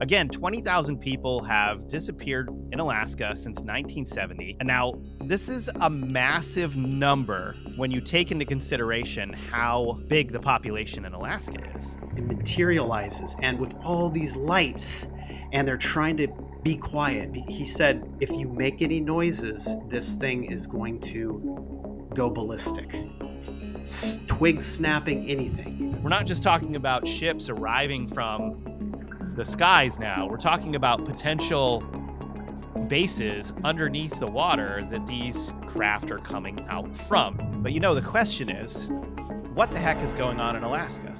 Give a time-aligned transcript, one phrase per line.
[0.00, 4.56] Again, 20,000 people have disappeared in Alaska since 1970.
[4.60, 10.38] And now, this is a massive number when you take into consideration how big the
[10.38, 11.96] population in Alaska is.
[12.16, 15.08] It materializes, and with all these lights,
[15.52, 16.28] and they're trying to
[16.62, 17.34] be quiet.
[17.48, 22.94] He said, if you make any noises, this thing is going to go ballistic.
[23.80, 26.00] S- twigs snapping, anything.
[26.02, 28.67] We're not just talking about ships arriving from
[29.38, 30.26] the skies now.
[30.26, 31.78] We're talking about potential
[32.88, 37.36] bases underneath the water that these craft are coming out from.
[37.62, 38.88] But you know, the question is
[39.54, 41.14] what the heck is going on in Alaska?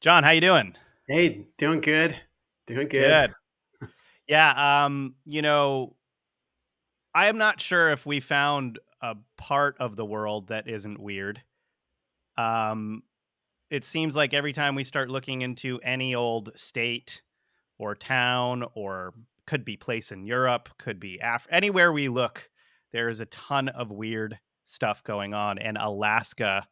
[0.00, 0.76] John, how you doing?
[1.08, 2.16] Hey, doing good.
[2.68, 3.30] Doing good.
[3.30, 3.34] Good.
[4.32, 5.94] Yeah, um, you know,
[7.14, 11.42] I am not sure if we found a part of the world that isn't weird.
[12.38, 13.02] Um,
[13.68, 17.20] it seems like every time we start looking into any old state
[17.78, 19.12] or town or
[19.46, 22.48] could be place in Europe, could be Af- anywhere we look,
[22.90, 26.66] there is a ton of weird stuff going on and Alaska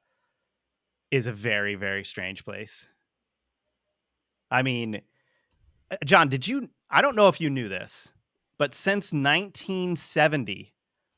[1.10, 2.88] is a very very strange place.
[4.50, 5.02] I mean,
[5.90, 6.70] uh, John, did you?
[6.90, 8.12] I don't know if you knew this,
[8.58, 10.74] but since 1970,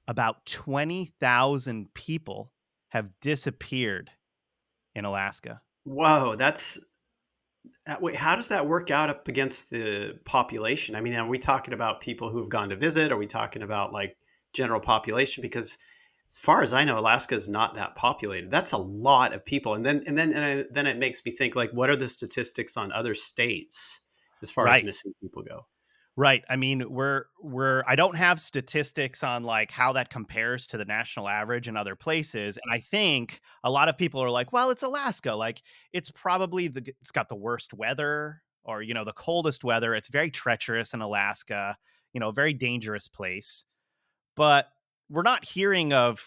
[0.06, 2.52] about 20,000 people
[2.90, 4.10] have disappeared
[4.94, 5.62] in Alaska.
[5.84, 6.78] Whoa, that's
[7.86, 8.16] uh, wait.
[8.16, 10.94] How does that work out up against the population?
[10.94, 13.10] I mean, are we talking about people who have gone to visit?
[13.10, 14.16] Are we talking about like
[14.52, 15.42] general population?
[15.42, 15.78] Because
[16.30, 18.50] as far as I know, Alaska is not that populated.
[18.50, 19.74] That's a lot of people.
[19.74, 22.08] And then and then and I, then it makes me think like, what are the
[22.08, 24.01] statistics on other states
[24.42, 24.78] as far right.
[24.78, 25.66] as missing people go?
[26.14, 26.44] Right.
[26.50, 30.84] I mean, we're we're I don't have statistics on like how that compares to the
[30.84, 32.58] national average in other places.
[32.62, 35.34] And I think a lot of people are like, well, it's Alaska.
[35.34, 35.62] Like
[35.94, 39.94] it's probably the it's got the worst weather or you know, the coldest weather.
[39.94, 41.78] It's very treacherous in Alaska,
[42.12, 43.64] you know, very dangerous place.
[44.36, 44.68] But
[45.08, 46.22] we're not hearing of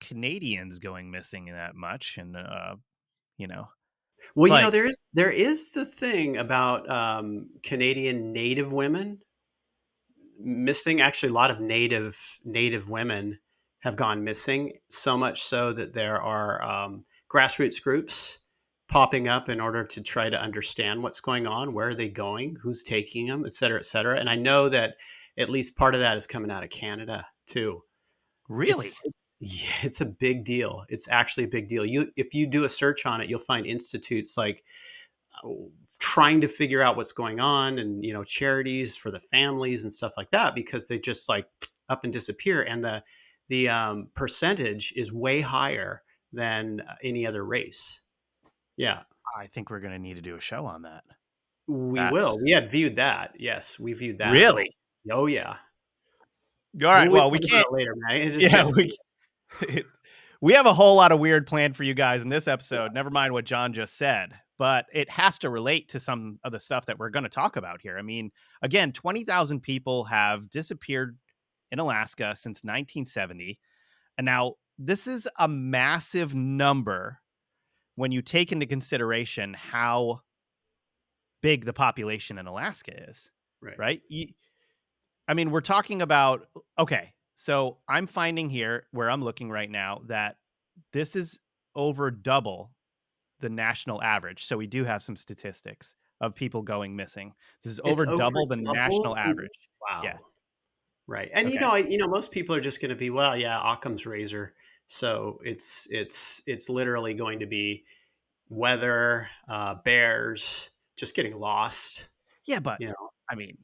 [0.00, 2.76] Canadians going missing that much, and uh,
[3.36, 3.68] you know.
[4.34, 9.20] Well, you like, know, there is there is the thing about um, Canadian Native women
[10.38, 11.00] missing.
[11.00, 13.38] Actually, a lot of Native Native women
[13.80, 14.72] have gone missing.
[14.90, 18.38] So much so that there are um, grassroots groups
[18.88, 22.56] popping up in order to try to understand what's going on, where are they going,
[22.62, 24.18] who's taking them, et cetera, et cetera.
[24.18, 24.94] And I know that
[25.38, 27.82] at least part of that is coming out of Canada too.
[28.48, 28.72] Really?
[28.72, 30.84] It's, it's, yeah, it's a big deal.
[30.88, 31.86] It's actually a big deal.
[31.86, 34.64] You, if you do a search on it, you'll find institutes like
[35.42, 35.48] uh,
[35.98, 39.92] trying to figure out what's going on, and you know, charities for the families and
[39.92, 41.46] stuff like that, because they just like
[41.88, 43.02] up and disappear, and the
[43.48, 48.02] the um, percentage is way higher than uh, any other race.
[48.76, 49.00] Yeah,
[49.38, 51.04] I think we're going to need to do a show on that.
[51.68, 52.12] We That's...
[52.12, 52.36] will.
[52.42, 53.34] We had viewed that.
[53.38, 54.32] Yes, we viewed that.
[54.32, 54.70] Really?
[55.10, 55.56] Oh yeah.
[56.80, 57.10] All right.
[57.10, 58.20] Well, well we can't later, man.
[58.20, 59.84] It's just, yeah, we,
[60.40, 62.92] we have a whole lot of weird planned for you guys in this episode.
[62.92, 66.60] Never mind what John just said, but it has to relate to some of the
[66.60, 67.98] stuff that we're going to talk about here.
[67.98, 68.30] I mean,
[68.62, 71.18] again, twenty thousand people have disappeared
[71.70, 73.58] in Alaska since 1970,
[74.18, 77.18] and now this is a massive number
[77.96, 80.20] when you take into consideration how
[81.42, 83.30] big the population in Alaska is.
[83.60, 83.78] Right.
[83.78, 84.02] Right.
[84.08, 84.28] You,
[85.28, 87.12] I mean, we're talking about okay.
[87.34, 90.36] So I'm finding here where I'm looking right now that
[90.92, 91.40] this is
[91.74, 92.70] over double
[93.40, 94.44] the national average.
[94.44, 97.32] So we do have some statistics of people going missing.
[97.62, 99.50] This is over, over double the national average.
[99.80, 100.02] Wow.
[100.04, 100.16] Yeah.
[101.06, 101.30] Right.
[101.34, 101.54] And okay.
[101.54, 104.54] you know, you know, most people are just going to be, well, yeah, Occam's razor.
[104.86, 107.84] So it's it's it's literally going to be
[108.48, 112.08] weather, uh, bears, just getting lost.
[112.46, 113.56] Yeah, but you know, I mean,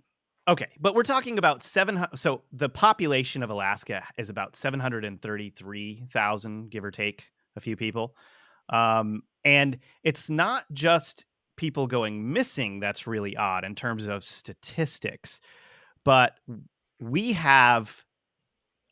[0.49, 2.07] Okay, but we're talking about seven.
[2.15, 7.25] So the population of Alaska is about seven hundred and thirty-three thousand, give or take
[7.57, 8.17] a few people,
[8.71, 15.41] um, and it's not just people going missing that's really odd in terms of statistics,
[16.03, 16.33] but
[16.99, 18.07] we have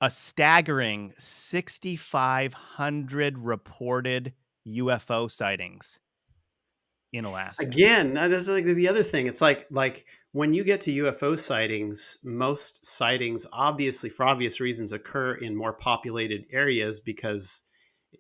[0.02, 4.35] a staggering sixty-five hundred reported
[4.69, 6.00] UFO sightings
[7.14, 7.64] in Alaska.
[7.64, 9.26] Again, that's like the other thing.
[9.26, 10.05] It's like like
[10.37, 15.73] when you get to UFO sightings, most sightings, obviously for obvious reasons, occur in more
[15.73, 17.62] populated areas because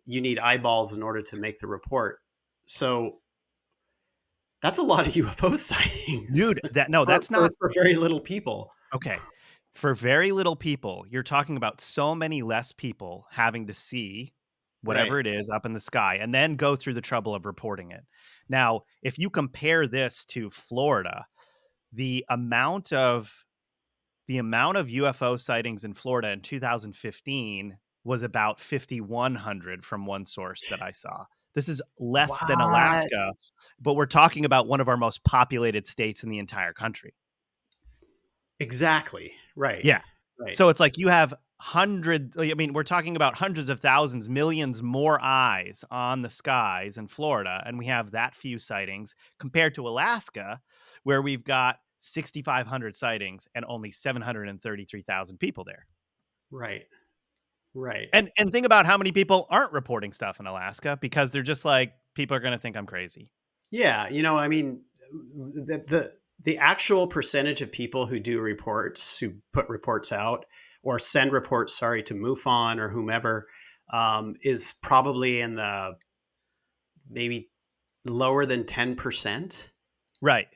[0.06, 2.20] you need eyeballs in order to make the report.
[2.64, 3.18] So
[4.62, 6.58] that's a lot of UFO sightings, dude.
[6.72, 8.70] That no, for, that's not for, for very little people.
[8.94, 9.18] Okay,
[9.74, 14.32] For very little people, you're talking about so many less people having to see
[14.86, 14.98] Right.
[14.98, 17.90] whatever it is up in the sky and then go through the trouble of reporting
[17.90, 18.04] it.
[18.48, 21.26] Now, if you compare this to Florida,
[21.96, 23.44] the amount of
[24.28, 30.64] the amount of UFO sightings in Florida in 2015 was about 5,100 from one source
[30.70, 31.24] that I saw.
[31.54, 33.32] This is less than Alaska,
[33.80, 37.14] but we're talking about one of our most populated states in the entire country.
[38.60, 39.32] Exactly.
[39.54, 39.84] Right.
[39.84, 40.00] Yeah.
[40.38, 40.54] Right.
[40.54, 44.82] So it's like you have hundred I mean, we're talking about hundreds of thousands, millions
[44.82, 49.88] more eyes on the skies in Florida, and we have that few sightings compared to
[49.88, 50.60] Alaska,
[51.04, 55.86] where we've got 6,500 sightings and only 733,000 people there.
[56.50, 56.84] Right.
[57.74, 58.08] Right.
[58.14, 61.66] And and think about how many people aren't reporting stuff in Alaska because they're just
[61.66, 63.28] like people are going to think I'm crazy.
[63.70, 64.80] Yeah, you know, I mean,
[65.12, 66.12] the the
[66.44, 70.46] the actual percentage of people who do reports, who put reports out
[70.82, 73.46] or send reports, sorry, to MUFON or whomever,
[73.92, 75.96] um, is probably in the
[77.10, 77.50] maybe
[78.06, 79.72] lower than ten percent.
[80.22, 80.48] Right.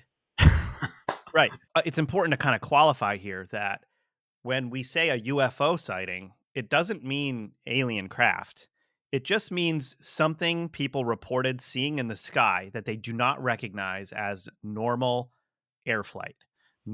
[1.35, 1.53] Right.
[1.77, 3.85] Uh, it's important to kind of qualify here that
[4.43, 8.69] when we say a UFO sighting, it doesn't mean alien craft.
[9.13, 14.13] It just means something people reported seeing in the sky that they do not recognize
[14.13, 15.31] as normal
[15.87, 16.37] air flight,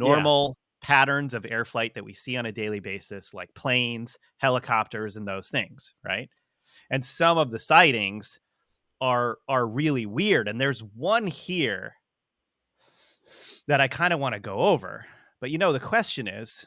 [0.02, 4.18] Yeah, normal patterns of air flight that we see on a daily basis, like planes,
[4.38, 6.30] helicopters, and those things, right?
[6.90, 8.40] And some of the sightings
[9.00, 10.48] are are really weird.
[10.48, 11.95] And there's one here
[13.68, 15.04] that I kind of want to go over.
[15.40, 16.66] But you know, the question is,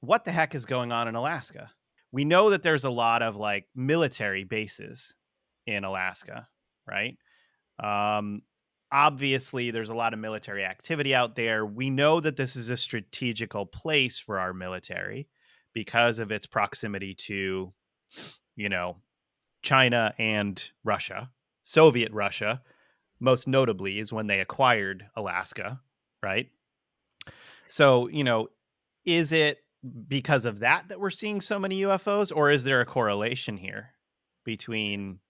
[0.00, 1.70] what the heck is going on in Alaska?
[2.12, 5.14] We know that there's a lot of like military bases
[5.66, 6.48] in Alaska,
[6.86, 7.16] right?
[7.82, 8.42] Um,
[8.92, 11.64] obviously, there's a lot of military activity out there.
[11.64, 15.28] We know that this is a strategical place for our military
[15.72, 17.72] because of its proximity to,
[18.56, 18.96] you know,
[19.62, 21.30] China and Russia.
[21.62, 22.62] Soviet Russia,
[23.20, 25.80] most notably, is when they acquired Alaska,
[26.22, 26.48] right?
[27.66, 28.48] So, you know,
[29.04, 29.58] is it
[30.08, 33.90] because of that that we're seeing so many UFOs, or is there a correlation here
[34.44, 35.20] between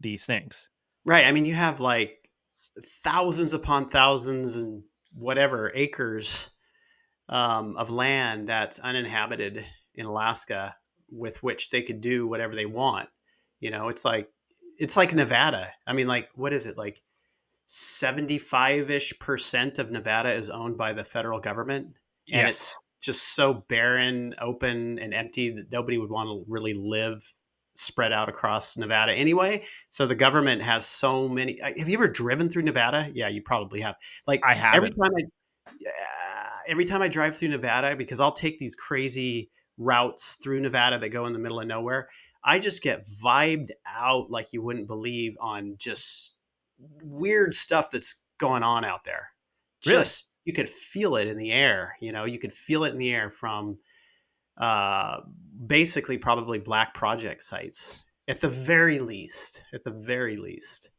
[0.00, 0.68] these things?
[1.04, 1.26] right.
[1.26, 2.28] I mean, you have like
[2.82, 4.82] thousands upon thousands and
[5.12, 6.50] whatever acres
[7.28, 9.64] um, of land that's uninhabited
[9.94, 10.74] in Alaska,
[11.10, 13.08] with which they could do whatever they want.
[13.60, 14.28] You know, it's like
[14.78, 15.68] it's like Nevada.
[15.86, 17.02] I mean, like what is it like?
[17.70, 21.94] 75-ish percent of Nevada is owned by the federal government and
[22.26, 27.22] Yeah, it's just so barren, open and empty that nobody would want to really live
[27.74, 29.62] spread out across Nevada anyway.
[29.86, 33.08] So the government has so many Have you ever driven through Nevada?
[33.14, 33.94] Yeah, you probably have.
[34.26, 34.96] Like I haven't.
[34.96, 35.22] time I
[35.78, 35.92] yeah,
[36.66, 41.10] every time I drive through Nevada because I'll take these crazy routes through Nevada that
[41.10, 42.08] go in the middle of nowhere.
[42.42, 46.36] I just get vibed out like you wouldn't believe on just
[47.02, 49.28] weird stuff that's going on out there.
[49.86, 49.98] Really?
[49.98, 51.96] Just you could feel it in the air.
[52.00, 53.78] You know, you could feel it in the air from
[54.58, 55.20] uh,
[55.66, 59.64] basically probably black project sites at the very least.
[59.74, 60.90] At the very least.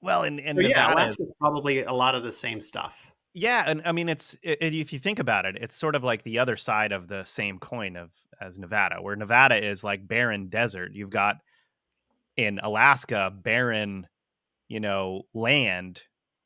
[0.00, 3.12] Well, and, So yeah, Nevada is probably a lot of the same stuff.
[3.34, 6.22] yeah, and I mean it's i if you think about it, it's sort of like
[6.22, 10.48] the other side of the same coin of as Nevada, where Nevada is like barren
[10.48, 10.92] desert.
[10.94, 11.36] You've got
[12.36, 14.06] in Alaska barren,
[14.68, 16.02] you know, land,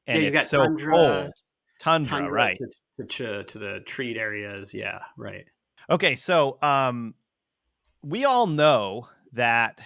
[0.06, 1.32] and you it's so tundra, cold,
[1.80, 2.56] tundra, tundra right?
[2.56, 2.66] to
[2.98, 4.72] to, to, to the treat areas.
[4.72, 5.44] Yeah, right.
[5.90, 7.14] Okay, so um,
[8.02, 9.80] we all know that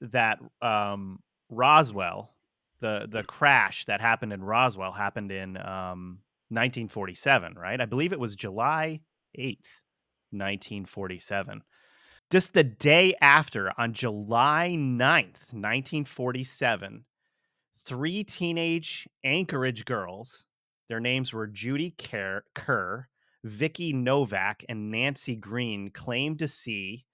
[0.00, 2.34] that um, Roswell,
[2.80, 6.18] the the crash that happened in Roswell happened in um,
[6.50, 7.80] 1947, right?
[7.80, 9.00] I believe it was July
[9.38, 9.80] 8th,
[10.30, 11.62] 1947.
[12.30, 17.04] Just the day after, on July 9th, 1947,
[17.84, 20.44] three teenage Anchorage girls,
[20.88, 23.08] their names were Judy Kerr, Kerr
[23.44, 27.04] Vicky Novak, and Nancy Green, claimed to see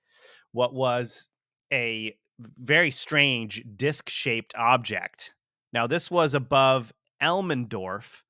[0.53, 1.29] what was
[1.73, 2.17] a
[2.59, 5.35] very strange disc shaped object.
[5.73, 8.23] Now, this was above Elmendorf,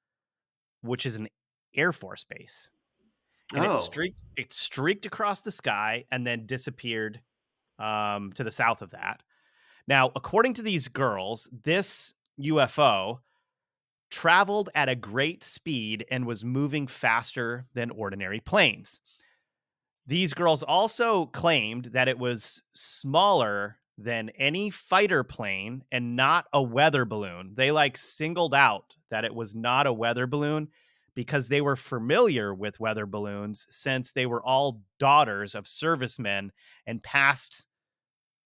[0.83, 1.29] which is an
[1.75, 2.71] Air Force base.
[3.55, 7.21] And it Oh, streaked it streaked across the sky and then disappeared
[7.79, 9.23] um, to the south of that.
[9.87, 13.19] Now, according to these girls, this UFO
[14.11, 19.01] traveled at a great speed and was moving faster than ordinary planes.
[20.07, 26.63] These girls also claimed that it was smaller than any fighter plane and not a
[26.63, 27.53] weather balloon.
[27.55, 30.69] They like singled out that it was not a weather balloon
[31.15, 36.53] because they were familiar with weather balloons since they were all daughters of servicemen
[36.87, 37.67] and past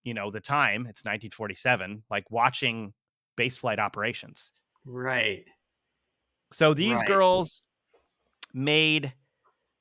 [0.04, 2.94] you know the time it's 1947 like watching
[3.42, 4.52] base flight operations
[4.84, 5.44] Right.
[6.52, 7.06] so these Right.
[7.08, 7.62] girls
[8.54, 9.12] made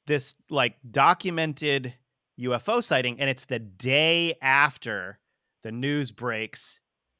[0.08, 1.94] this like documented
[2.40, 5.20] UFO sighting, and it's the day after
[5.62, 6.80] the news breaks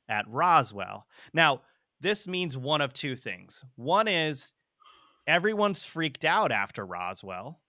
[0.10, 1.06] at Roswell.
[1.34, 1.62] Now,
[2.00, 3.64] this means one of two things.
[3.76, 4.54] One is
[5.28, 7.62] everyone's freaked out after Roswell.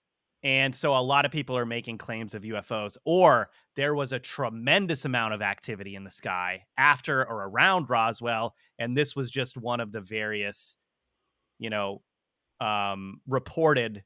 [0.44, 4.18] And so a lot of people are making claims of UFOs, or there was a
[4.18, 8.54] tremendous amount of activity in the sky after or around Roswell.
[8.78, 10.76] And this was just one of the various,
[11.58, 12.02] you know,
[12.60, 14.02] um, reported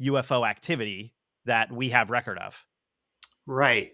[0.00, 1.14] UFO activity
[1.44, 2.64] that we have record of.
[3.46, 3.92] Right.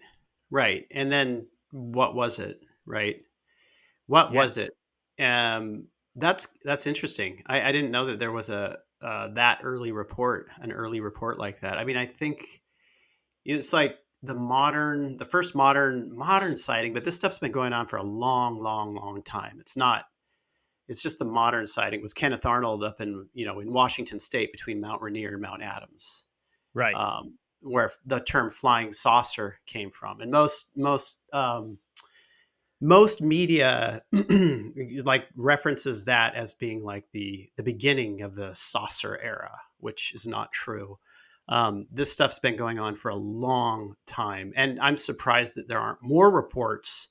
[0.49, 0.85] Right.
[0.91, 2.61] And then what was it?
[2.85, 3.21] Right.
[4.07, 4.39] What Yeah.
[4.39, 4.75] was it?
[5.19, 7.43] Um, that's that's interesting.
[7.45, 11.39] I, I didn't know that there was a uh, that early report, an early report
[11.39, 11.77] like that.
[11.77, 12.61] I mean, I think
[13.45, 17.87] it's like the modern, the first modern modern sighting, but this stuff's been going on
[17.87, 19.57] for a long, long, long time.
[19.59, 20.05] It's not.
[20.87, 24.51] It's just the modern sighting was Kenneth Arnold up in you know in Washington State
[24.51, 26.25] between Mount Rainier and Mount Adams
[26.73, 26.95] Right.
[26.95, 30.21] um, where the term flying saucer came from.
[30.21, 31.77] And most most um,
[32.81, 34.01] most media
[35.03, 40.25] like references that as being like the the beginning of the saucer era, which is
[40.25, 40.97] not true.
[41.49, 45.79] Um, this stuff's been going on for a long time, and I'm surprised that there
[45.79, 47.09] aren't more reports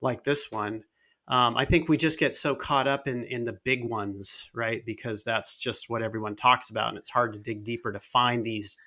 [0.00, 0.82] like this one.
[1.28, 4.84] Um, I think we just get so caught up in in the big ones, right?
[4.84, 8.44] Because that's just what everyone talks about, and it's hard to dig deeper to find
[8.44, 8.78] these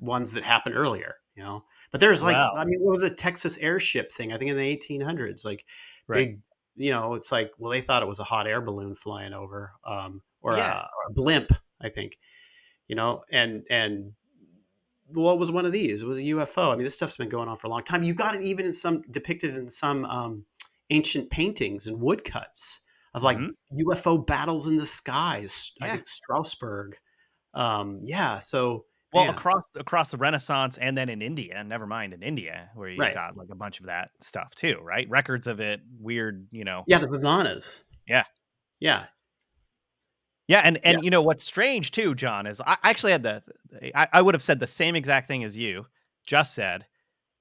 [0.00, 1.64] ones that happened earlier, you know.
[1.96, 2.54] But there's like, Wow.
[2.56, 4.32] I mean, what was a Texas airship thing?
[4.32, 5.64] I think in the 1800s, like
[6.08, 6.18] Right.
[6.28, 6.40] big,
[6.76, 9.72] you know, it's like, well, they thought it was a hot air balloon flying over,
[9.84, 10.72] um, or, Yeah.
[10.72, 11.50] a, or a blimp,
[11.80, 12.18] I think,
[12.88, 14.12] you know, and and
[15.08, 16.02] what was one of these?
[16.02, 16.72] It was a UFO.
[16.72, 18.02] I mean, this stuff's been going on for a long time.
[18.02, 20.44] You got it even in some depicted in some um,
[20.90, 22.80] ancient paintings and woodcuts
[23.14, 23.50] of like Mhm.
[23.72, 25.72] UFO battles in the skies.
[25.80, 26.98] I think Strasbourg.
[27.54, 28.38] Um, yeah.
[28.40, 32.70] So Well, man, across across the Renaissance and then in India, never mind in India,
[32.74, 33.14] where you Right.
[33.14, 35.08] got like a bunch of that stuff too, right?
[35.10, 36.84] Records of it, weird, you know.
[36.86, 37.82] Yeah, the Vimanas.
[38.06, 38.24] Yeah.
[38.78, 39.06] Yeah.
[40.48, 41.04] Yeah, and and Yeah.
[41.04, 43.42] you know what's strange too, John, is I I actually had the
[43.94, 45.86] I, I would have said the same exact thing as you
[46.26, 46.86] just said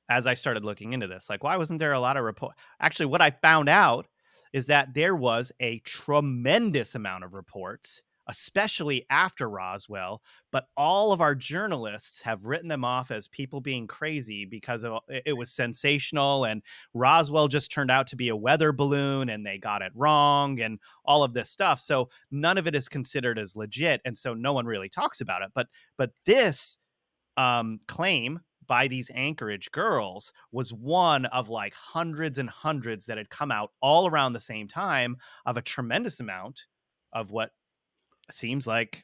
[0.10, 1.29] as I started looking into this.
[1.29, 2.55] Like, why wasn't there a lot of report?
[2.79, 4.08] Actually, what I found out
[4.53, 10.22] is that there was a tremendous amount of reports, especially after Roswell.
[10.51, 15.00] But all of our journalists have written them off as people being crazy because of,
[15.10, 16.62] it was sensational and
[16.94, 20.79] Roswell just turned out to be a weather balloon and they got it wrong and
[21.03, 21.79] all of this stuff.
[21.79, 25.41] So none of it is considered as legit, and so no one really talks about
[25.41, 25.51] it.
[25.53, 25.67] But
[25.98, 26.77] but this
[27.38, 33.29] um, claim by these Anchorage girls was one of like hundreds and hundreds that had
[33.29, 36.65] come out all around the same time of a tremendous amount
[37.13, 37.51] of what
[38.32, 39.03] seems like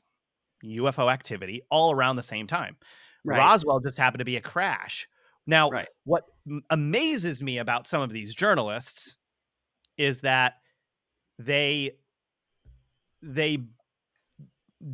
[0.64, 2.78] UFO activity all around the same time.
[3.24, 3.38] Right.
[3.38, 5.08] Roswell just happened to be a crash.
[5.48, 5.88] Now, Right.
[6.04, 6.24] what
[6.70, 9.16] amazes me about some of these journalists
[9.98, 10.56] is that
[11.40, 11.92] they
[13.22, 13.60] they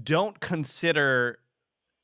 [0.03, 1.39] don't consider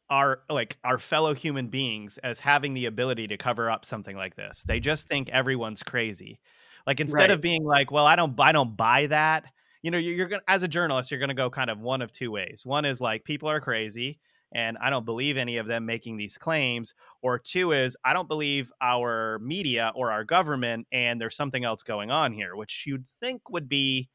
[0.10, 4.36] our like our fellow human beings as having the ability to cover up something like
[4.36, 4.63] this.
[4.63, 6.39] They just think everyone's crazy.
[6.86, 9.46] Like instead of being like, well, I don't I don't buy that.
[9.84, 12.12] You know, you're, you're gonna as a journalist, you're gonna go kind of one of
[12.12, 12.63] two ways.
[12.66, 14.20] One is like people are crazy
[14.52, 16.94] and I don't believe any of them making these claims.
[17.22, 21.84] Or two is I don't believe our media or our government and there's something else
[21.84, 24.10] going on here, which you'd think would be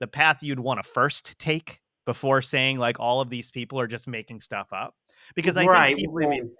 [0.00, 3.86] the path you'd want to first take before saying like all of these people are
[3.86, 4.94] just making stuff up
[5.34, 5.94] because i right.
[5.94, 6.50] think Well, I mean,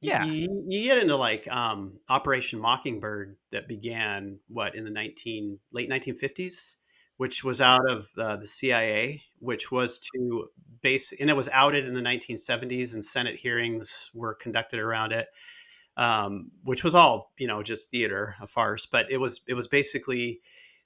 [0.00, 0.24] Yeah.
[0.24, 5.88] You, you get into like um, Operation Mockingbird that began what in the nineteen late
[5.90, 6.78] nineteen fifties,
[7.20, 10.48] which was out of uh, the CIA, which was to
[10.80, 15.12] base, and it was outed in the nineteen seventies, and Senate hearings were conducted around
[15.12, 15.28] it,
[15.98, 18.86] um, which was all you know just theater, a farce.
[18.86, 20.40] But it was it was basically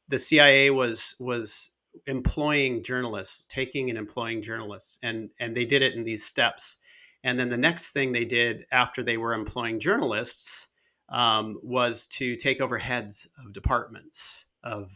[0.09, 1.71] the CIA was was
[2.09, 6.79] employing journalists, taking and employing journalists, and and they did it in these steps.
[7.23, 10.67] And then the next thing they did after they were employing journalists
[11.11, 14.91] um, was to take over heads of departments of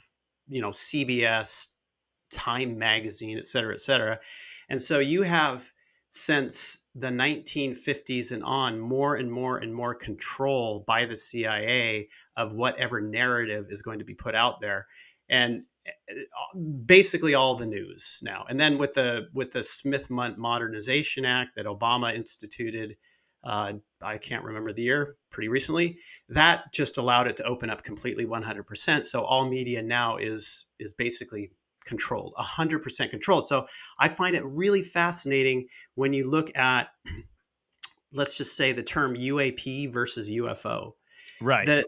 [0.48, 1.68] you know CBS,
[2.30, 4.18] Time Magazine, et cetera, et cetera.
[4.68, 5.72] And so you have
[6.10, 12.54] since the 1950s and on more and more and more control by the CIA of
[12.54, 14.86] whatever narrative is going to be put out there.
[15.28, 18.46] And eh, eh, basically all the news now.
[18.48, 22.96] And then with the with the Smith Modernization Act that Obama instituted,
[23.44, 27.84] uh, I can't remember the year, pretty recently, that just allowed it to open up
[27.84, 29.04] completely 100%.
[29.04, 31.50] So all media now is is basically
[31.84, 33.46] controlled, 100% controlled.
[33.46, 33.66] So
[33.98, 36.88] I find it really fascinating when you look at
[38.12, 40.92] let's just say the term UAP versus UFO.
[41.40, 41.66] Right.
[41.66, 41.86] The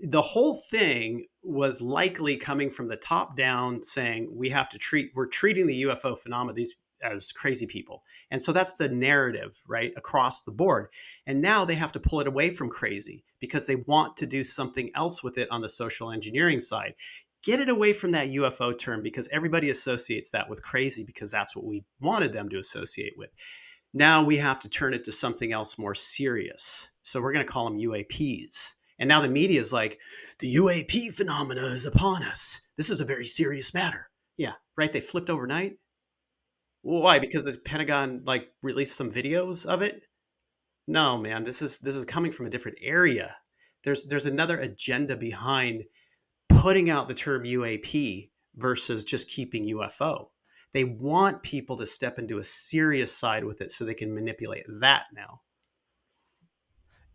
[0.00, 5.10] the whole thing was likely coming from the top down saying we have to treat
[5.14, 8.02] we're treating the UFO phenomena these as crazy people.
[8.30, 10.88] And so that's the narrative, right, across the board.
[11.26, 14.44] And now they have to pull it away from crazy because they want to do
[14.44, 16.94] something else with it on the social engineering side.
[17.42, 21.54] Get it away from that UFO term because everybody associates that with crazy because that's
[21.54, 23.30] what we wanted them to associate with.
[23.94, 26.90] Now we have to turn it to something else more serious.
[27.02, 28.74] So we're going to call them UAPs.
[28.98, 30.00] And now the media is like,
[30.38, 32.60] the UAP phenomena is upon us.
[32.76, 34.08] This is a very serious matter.
[34.36, 34.92] Yeah, right.
[34.92, 35.78] They flipped overnight.
[36.86, 37.18] Why?
[37.18, 40.06] Because the Pentagon like released some videos of it.
[40.86, 43.34] No, man, this is this is coming from a different area.
[43.82, 45.82] There's there's another agenda behind
[46.48, 50.28] putting out the term UAP versus just keeping UFO.
[50.72, 54.66] They want people to step into a serious side with it so they can manipulate
[54.80, 55.40] that now.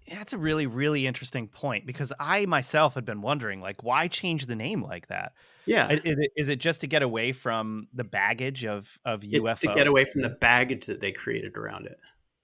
[0.05, 4.47] That's a really, really interesting point because I myself had been wondering, like, why change
[4.47, 5.31] the name like that?
[5.65, 9.49] Yeah, is it, is it just to get away from the baggage of of UFO?
[9.49, 11.97] It's to get away from the baggage that they created around it.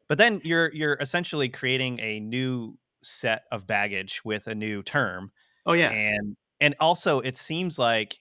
[0.07, 5.31] But then you're you're essentially creating a new set of baggage with a new term.
[5.65, 8.17] Oh yeah, and and also it seems like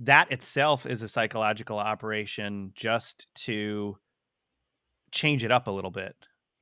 [0.00, 3.96] that itself is a psychological operation just to
[5.12, 6.14] change it up a little bit.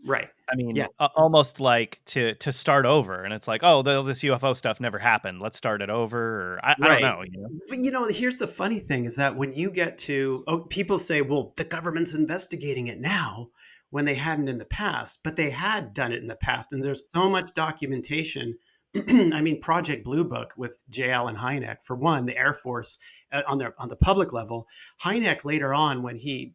[0.04, 0.28] Right.
[0.50, 0.86] I mean, yeah.
[0.98, 4.98] almost like to to start over, and it's like, oh, the, this UFO stuff never
[4.98, 5.40] happened.
[5.40, 6.18] Let's start it over.
[6.18, 6.80] Or I, right.
[6.80, 7.22] I don't know.
[7.22, 7.48] You know.
[7.68, 10.98] But you know, here's the funny thing: is that when you get to, oh, people
[10.98, 13.48] say, well, the government's investigating it now
[13.90, 16.82] when they hadn't in the past, but they had done it in the past, and
[16.82, 18.58] there's so much documentation.
[19.08, 21.10] I mean, Project Blue Book with J.
[21.10, 22.98] Allen Hynek, for one, the Air Force
[23.30, 24.66] uh, on the on the public level.
[25.02, 26.54] Hynek later on, when he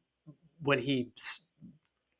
[0.61, 1.11] when he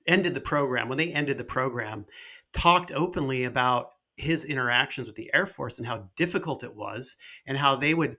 [0.08, 2.06] ended the program, when they ended the program,
[2.54, 7.15] talked openly about his interactions with the Air Force and how difficult it was,
[7.46, 8.17] and how they would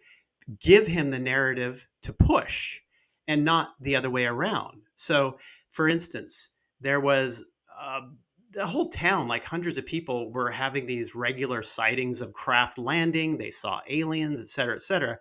[0.61, 2.81] give him the narrative to push
[3.27, 4.83] and not the other way around.
[4.94, 7.44] So, for instance, there was
[7.81, 8.01] uh,
[8.53, 13.37] the whole town, like hundreds of people, were having these regular sightings of craft landing.
[13.37, 15.18] They saw aliens, et cetera, et cetera.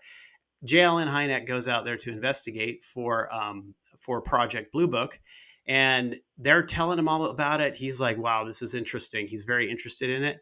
[0.64, 0.82] J.
[0.82, 5.20] Allen Hynek goes out there to investigate for um, for Project Blue Book,
[5.68, 7.76] and they're telling him all about it.
[7.76, 9.28] He's like, wow, this is interesting.
[9.28, 10.40] He's very interested in it.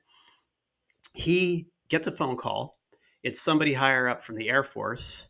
[1.13, 2.75] He gets a phone call.
[3.23, 5.27] It's somebody higher up from the Air Force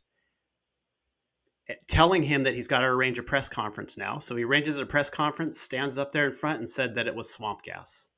[1.70, 4.20] eh, telling him that he's got to arrange a press conference now.
[4.20, 7.16] So he arranges a press conference, stands up there in front, and said that it
[7.16, 8.10] was swamp gas.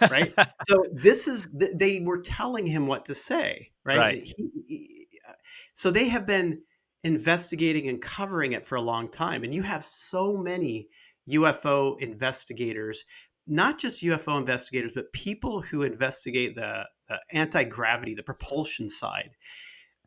[0.00, 0.34] Right.
[0.68, 3.70] so this is, they were telling him what to say.
[3.84, 3.98] Right.
[3.98, 4.24] right.
[4.24, 5.34] He, he, uh,
[5.72, 6.62] so they have been
[7.04, 9.44] investigating and covering it for a long time.
[9.44, 10.88] And you have so many
[11.28, 13.04] UFO investigators,
[13.46, 19.30] not just UFO investigators, but people who investigate the, the anti gravity, the propulsion side,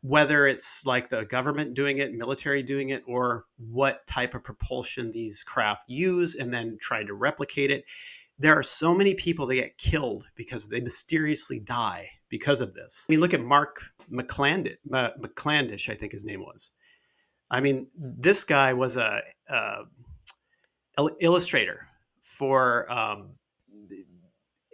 [0.02, 5.10] whether it's like the government doing it, military doing it, or what type of propulsion
[5.10, 7.84] these craft use and then try to replicate it.
[8.38, 13.06] There are so many people that get killed because they mysteriously die because of this.
[13.08, 16.72] I mean, look at Mark McClandish, McClandish, I think his name was.
[17.50, 19.84] I mean, this guy was a, a
[21.20, 21.86] illustrator
[22.20, 23.30] for um,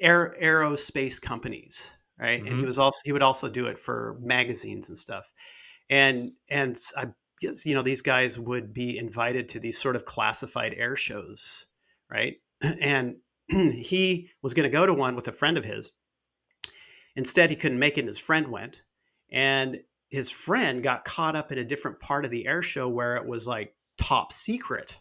[0.00, 2.38] air, aerospace companies, right?
[2.38, 2.46] Mm-hmm.
[2.46, 2.66] And he mm-hmm.
[2.66, 5.30] was also he would also do it for magazines and stuff.
[5.88, 7.08] And and I
[7.40, 11.66] guess you know these guys would be invited to these sort of classified air shows,
[12.10, 12.36] right?
[12.80, 13.16] And
[13.48, 15.92] he was going to go to one with a friend of his.
[17.16, 18.02] Instead, he couldn't make it.
[18.02, 18.82] And his friend went,
[19.32, 19.80] and
[20.10, 23.26] his friend got caught up in a different part of the air show where it
[23.26, 24.98] was like top secret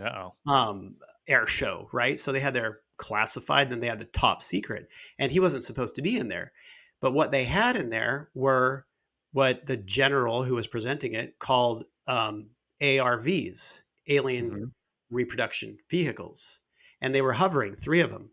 [0.00, 0.34] Uh-oh.
[0.50, 4.88] um air show right so they had their classified then they had the top secret
[5.18, 6.52] and he wasn't supposed to be in there
[7.00, 8.86] but what they had in there were
[9.32, 12.48] what the general who was presenting it called um,
[12.80, 14.64] arvs alien mm-hmm.
[15.10, 16.60] reproduction vehicles
[17.00, 18.30] and they were hovering three of them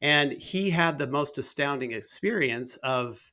[0.00, 3.32] and he had the most astounding experience of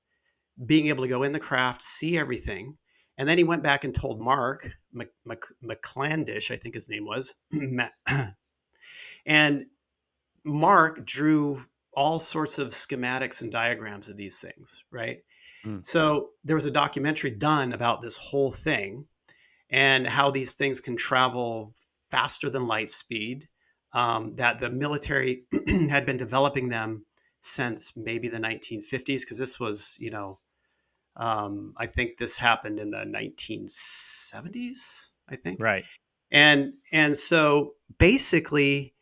[0.65, 2.77] being able to go in the craft, see everything.
[3.17, 7.05] And then he went back and told Mark Mc, Mc, McClandish, I think his name
[7.05, 7.35] was,
[9.25, 9.65] and
[10.43, 11.61] Mark drew
[11.93, 15.19] all sorts of schematics and diagrams of these things, right?
[15.65, 15.85] Mm.
[15.85, 19.05] So there was a documentary done about this whole thing
[19.69, 23.47] and how these things can travel faster than light speed.
[23.93, 25.43] Um, that the military
[25.89, 27.05] had been developing them
[27.41, 30.39] since maybe the 1950s, because this was, you know,
[31.15, 35.11] um, I think this happened in the 1970s.
[35.29, 35.85] I think, Right.
[36.31, 38.93] and and so basically,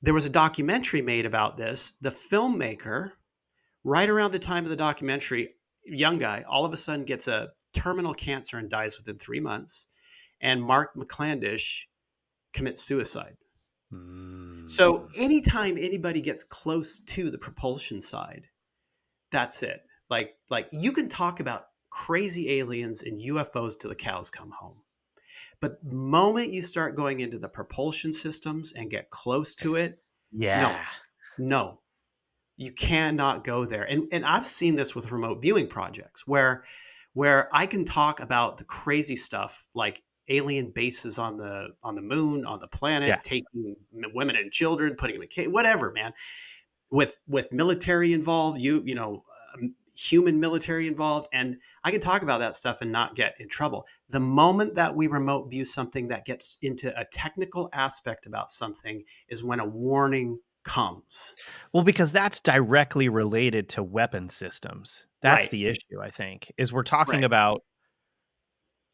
[0.00, 1.94] there was a documentary made about this.
[2.00, 3.12] The filmmaker,
[3.84, 7.50] right around the time of the documentary, young guy, all of a sudden gets a
[7.72, 9.86] terminal cancer and dies within three months.
[10.40, 11.82] And Mark McClandish
[12.52, 13.36] commits suicide.
[13.92, 14.68] Mm.
[14.68, 18.48] So anytime anybody gets close to the propulsion side,
[19.30, 19.82] that's it.
[20.12, 24.76] Like like you can talk about crazy aliens and UFOs till the cows come home.
[25.58, 29.98] But the moment you start going into the propulsion systems and get close to it,
[30.30, 30.84] yeah.
[31.38, 31.80] no,
[32.58, 33.84] you cannot go there.
[33.84, 36.64] And and I've seen this with remote viewing projects where
[37.14, 42.02] where I can talk about the crazy stuff like alien bases on the on the
[42.02, 43.20] moon, on the planet, Yeah.
[43.22, 43.76] taking
[44.14, 46.12] women and children, putting them in cage, whatever, man.
[46.90, 49.24] With with military involved, you you know,
[49.94, 53.86] human military involved, and I can talk about that stuff and not get in trouble.
[54.08, 59.04] The moment that we remote view something that gets into a technical aspect about something
[59.28, 61.36] is when a warning comes.
[61.72, 65.06] Well, because that's directly related to weapon systems.
[65.20, 65.48] That's Right.
[65.48, 67.24] the issue, I think, is we're talking Right.
[67.24, 67.62] about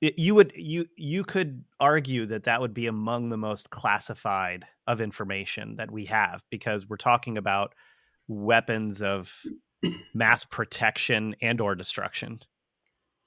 [0.00, 4.66] it, you would you you could argue that that would be among the most classified
[4.86, 7.74] of information that we have because we're talking about
[8.28, 9.48] weapons of
[10.14, 12.40] mass protection and or destruction,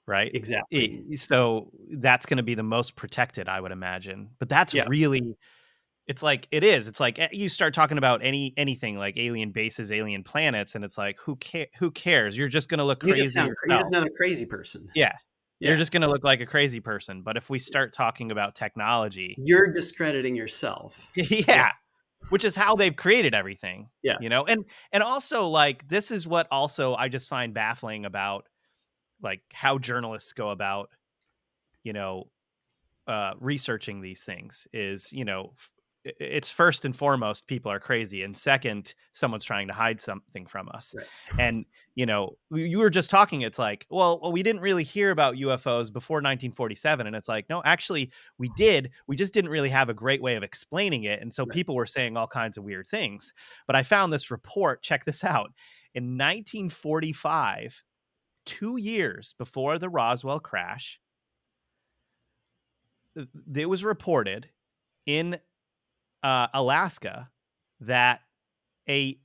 [0.06, 0.30] right?
[0.34, 1.16] Exactly.
[1.16, 4.30] So that's going to be the most protected, I would imagine.
[4.38, 4.86] But that's Yeah.
[4.88, 5.36] really
[6.08, 6.88] it's like it is.
[6.88, 10.84] It's like eh, you start talking about any anything like alien bases, alien planets, and
[10.84, 12.36] it's like who ca- who cares?
[12.36, 13.22] You're just going to look You crazy.
[13.22, 14.88] just sound you're just another crazy person.
[14.96, 15.12] Yeah.
[15.60, 15.68] Yeah.
[15.68, 17.22] You're just going to look like a crazy person.
[17.22, 21.08] But if we start talking about technology, You're discrediting yourself.
[21.14, 21.70] yeah,
[22.30, 23.88] which is how they've created everything.
[24.02, 24.16] Yeah.
[24.20, 28.46] You know, and and also like this is what also I just find baffling about
[29.22, 30.90] like how journalists go about,
[31.84, 32.28] you know,
[33.06, 35.54] uh researching these things is, you know,
[36.04, 40.68] it's first and foremost people are crazy and second someone's trying to hide something from
[40.74, 41.06] us Right.
[41.38, 45.10] and you know you were just talking it's like well, well we didn't really hear
[45.10, 49.68] about ufos before 1947 and it's like no actually we did we just didn't really
[49.68, 51.52] have a great way of explaining it and so Right.
[51.52, 53.34] people were saying all kinds of weird things
[53.66, 55.52] but i found this report check this out
[55.94, 57.82] in 1945
[58.46, 61.00] two years before the roswell crash
[63.54, 64.48] it was reported
[65.06, 65.38] in
[66.22, 67.30] uh, alaska
[67.80, 68.20] that
[68.88, 69.18] a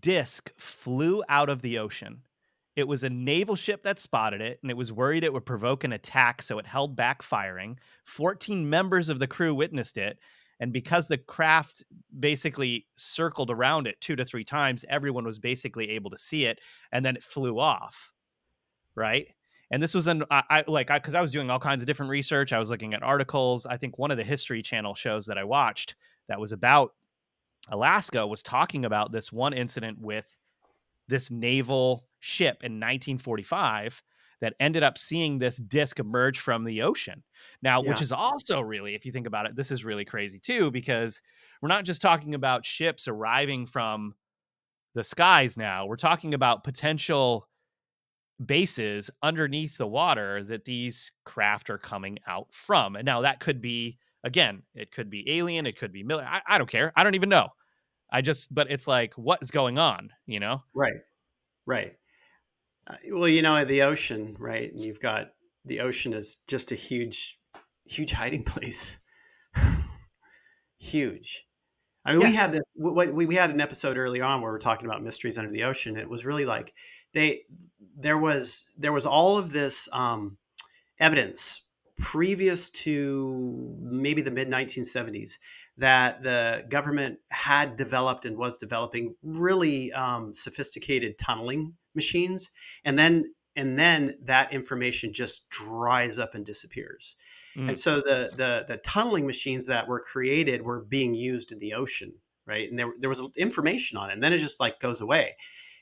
[0.00, 2.22] disc flew out of the ocean.
[2.76, 5.84] It was a naval ship that spotted it, and it was worried it would provoke
[5.84, 7.78] an attack, so it held back firing.
[8.04, 10.18] 14 members of the crew witnessed it.
[10.60, 11.84] And because the craft
[12.18, 16.60] basically circled around it two to three times, everyone was basically able to see it,
[16.92, 18.12] and then it flew off.
[18.94, 19.28] Right.
[19.70, 21.86] And this was an I, I like I because I was doing all kinds of
[21.86, 22.52] different research.
[22.52, 23.66] I was looking at articles.
[23.66, 25.94] I think one of the History Channel shows that I watched
[26.28, 26.92] that was about
[27.68, 30.36] Alaska was talking about this one incident with
[31.08, 34.02] this naval ship in 1945
[34.40, 37.22] that ended up seeing this disc emerge from the ocean.
[37.62, 40.70] Now, which is also really, if you think about it, this is really crazy too,
[40.70, 41.20] because
[41.60, 44.14] we're not just talking about ships arriving from
[44.94, 47.46] the skies now, we're talking about potential
[48.44, 52.96] bases underneath the water that these craft are coming out from.
[52.96, 56.42] And now that could be, again, it could be alien, it could be mil- I,
[56.46, 56.92] I don't care.
[56.96, 57.48] I don't even know.
[58.12, 60.10] I just, but it's like, what is going on?
[60.26, 60.60] You know?
[60.74, 61.00] Right.
[61.66, 61.92] Right.
[62.86, 64.72] Uh, well, you know, the ocean, right?
[64.72, 65.28] And you've got
[65.64, 67.38] the ocean is just a huge,
[67.86, 68.98] huge hiding place.
[70.78, 71.46] huge.
[72.04, 72.62] I mean, we had this.
[72.74, 75.50] What we, we had an episode early on where we are talking about mysteries under
[75.50, 75.98] the ocean.
[75.98, 76.72] It was really like
[77.12, 77.42] they
[77.94, 80.38] there was there was all of this um,
[80.98, 81.60] evidence
[82.00, 85.32] previous to maybe the mid 1970s
[85.78, 92.50] that the government had developed and was developing really um, sophisticated tunneling machines
[92.84, 97.16] and then and then that information just dries up and disappears.
[97.56, 97.68] Mm.
[97.68, 101.74] and so the, the the tunneling machines that were created were being used in the
[101.74, 102.12] ocean
[102.50, 102.68] right?
[102.68, 105.36] And there, there was information on it and then it just like goes away.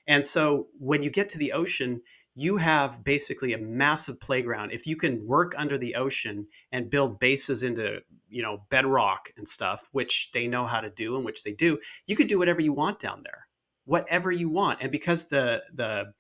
[0.07, 2.03] And so when you get to the ocean
[2.39, 7.19] you have basically a massive playground if you can work under the ocean and build
[7.19, 11.43] bases into you know bedrock and stuff which they know how to do and which
[11.43, 13.47] they do you could do whatever you want down there
[13.87, 16.13] whatever you want and because the the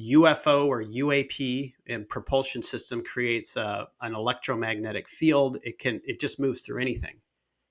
[0.00, 5.58] UFO or UAP and propulsion system creates a, an electromagnetic field.
[5.62, 7.16] It can it just moves through anything.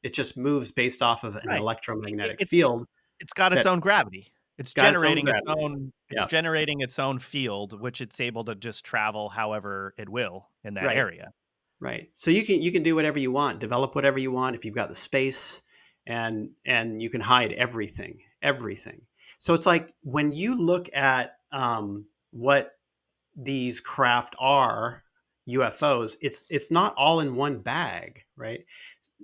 [0.03, 1.59] It just moves based off of an Right.
[1.59, 2.87] electromagnetic it's- field.
[3.19, 4.31] It's got its That- own gravity.
[4.61, 5.93] It's got its own generating its own.
[6.09, 6.27] It's Yeah.
[6.27, 10.85] generating its own field, which it's able to just travel however it will in that
[10.85, 10.97] Right.
[10.97, 11.31] area.
[11.79, 12.09] Right.
[12.13, 14.75] So you can you can do whatever you want, develop whatever you want if you've
[14.75, 15.61] got the space
[16.05, 19.07] and and you can hide everything, everything.
[19.39, 22.73] So it's like when you look at um, what
[23.35, 25.03] these craft are,
[25.47, 28.65] UFOs, it's it's not all in one bag, right?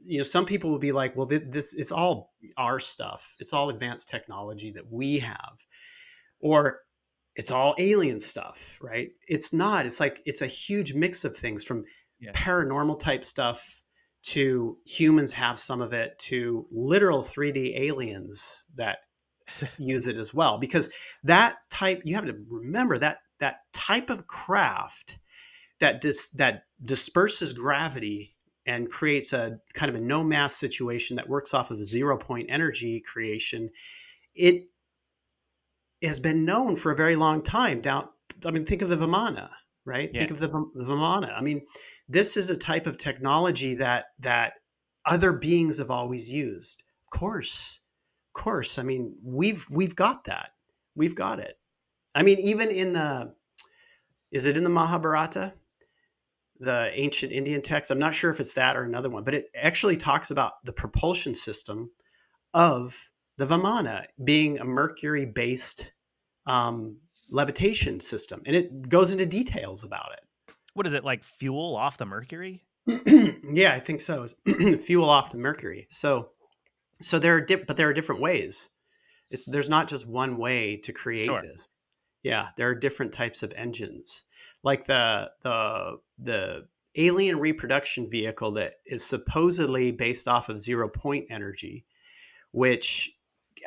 [0.06, 3.36] You know, some people will be like, well, thi- this it's all our stuff.
[3.40, 5.66] It's all advanced technology that we have,
[6.40, 6.80] or
[7.36, 9.10] it's all alien stuff, right?
[9.28, 9.86] It's not.
[9.86, 11.86] It's like it's a huge mix of things from
[12.20, 12.32] Yeah.
[12.34, 13.82] paranormal type stuff
[14.24, 18.98] to humans have some of it to literal 3D aliens that
[19.78, 20.90] use it as well because
[21.24, 25.20] that type you have to remember that that type of craft
[25.80, 28.36] that dis, that disperses gravity
[28.68, 32.18] and creates a kind of a no mass situation that works off of a zero
[32.18, 33.70] point energy creation
[34.36, 34.66] it
[36.04, 38.08] has been known for a very long time down
[38.46, 39.50] i mean think of the vimana
[39.88, 40.12] right?
[40.12, 41.34] Think of the, the vimana.
[41.36, 41.66] I mean
[42.10, 44.54] this is a type of technology that that
[45.06, 46.84] other beings have always used.
[47.08, 47.80] Of course
[48.30, 48.78] of course.
[48.78, 50.52] I mean we've we've got that.
[50.94, 51.58] We've got it.
[52.14, 53.34] I mean even in the
[54.30, 55.54] is it in the mahabharata
[56.60, 59.46] the ancient indian text i'm not sure if it's that or another one but it
[59.56, 61.90] actually talks about the propulsion system
[62.54, 65.94] of the vimana being a mercury based
[66.46, 66.98] um,
[67.30, 71.24] levitation system and it goes into details about it What is it like?
[71.24, 72.64] Fuel off the Mercury?
[73.06, 74.24] yeah, I think so.
[74.46, 75.88] It's fuel off the mercury.
[75.90, 76.30] So,
[77.02, 78.70] so there are, di- but there are different ways.
[79.30, 81.42] It's there's not just one way to create Sure.
[81.42, 81.74] this.
[82.24, 84.24] Yeah, there are different types of engines,
[84.64, 91.26] like the the the alien reproduction vehicle that is supposedly based off of zero point
[91.30, 91.86] energy,
[92.52, 93.12] which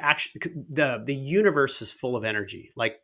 [0.01, 3.01] actually the the universe is full of energy, like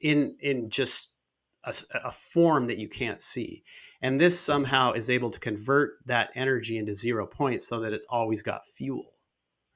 [0.00, 1.16] in in just
[1.64, 3.62] a form that you can't see.
[4.00, 8.06] And this somehow is able to convert that energy into zero points so that it's
[8.10, 9.12] always got fuel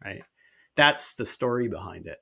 [0.04, 0.22] right?
[0.76, 2.18] That's the story behind it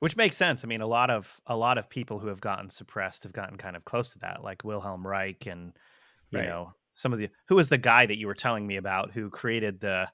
[0.00, 0.64] Which makes sense.
[0.64, 3.56] I mean, a lot of a lot of people who have gotten suppressed have gotten
[3.58, 5.72] kind of close to that, like Wilhelm Reich and
[6.30, 6.48] you Right.
[6.48, 9.30] know some of the who was the guy that you were telling me about who
[9.30, 10.08] created the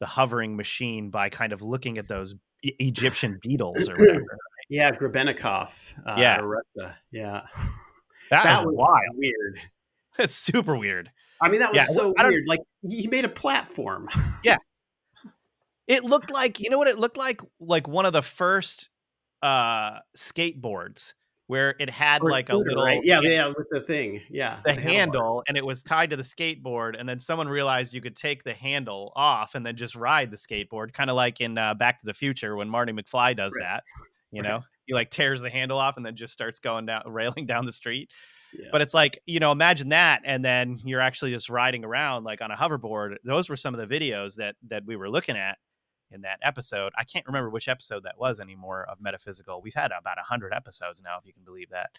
[0.00, 4.24] the hovering machine by kind of looking at those E- Egyptian beetles or whatever.
[4.68, 6.40] yeah Grebennikov uh, Yeah.
[6.40, 7.42] out yeah
[8.30, 9.16] That, that was wild.
[9.16, 9.60] weird
[10.18, 11.10] It's super weird.
[11.40, 14.08] i mean that was Yeah, so weird like he made a platform
[14.44, 14.56] yeah.
[15.86, 17.40] It looked like you know what it looked like?
[17.60, 18.90] Like one of the first
[19.42, 21.14] uh skateboards
[21.46, 23.00] where it had Or like a little right?
[23.04, 24.82] yeah yeah with the thing yeah the handlebar.
[24.82, 28.42] handle and it was tied to the skateboard and then someone realized you could take
[28.44, 31.98] the handle off and then just ride the skateboard kind of like in uh, back
[32.00, 33.64] to the future when marty mcfly does Right.
[33.64, 33.84] that
[34.32, 34.48] you Right.
[34.48, 37.64] know he like tears the handle off and then just starts going down railing down
[37.64, 38.10] the street
[38.52, 38.68] Yeah.
[38.72, 42.42] but it's like you know imagine that and then you're actually just riding around like
[42.42, 45.56] on a hoverboard those were some of the videos that that we were looking at
[46.10, 46.92] in that episode.
[46.98, 49.60] I can't remember which episode that was anymore of metaphysical.
[49.62, 51.90] We've had about 100 episodes now if you can believe that.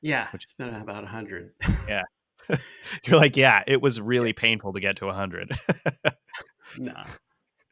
[0.00, 1.52] Yeah which- it's been about 100
[1.88, 2.02] yeah.
[3.04, 5.50] you're like yeah it was really painful to get to 100
[6.78, 6.92] no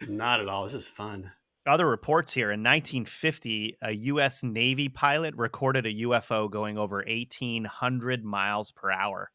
[0.09, 0.65] not at all.
[0.65, 1.31] This is fun.
[1.67, 2.51] Other reports here.
[2.51, 9.31] In 1950 a u.s navy pilot recorded a ufo going over 1800 miles per hour.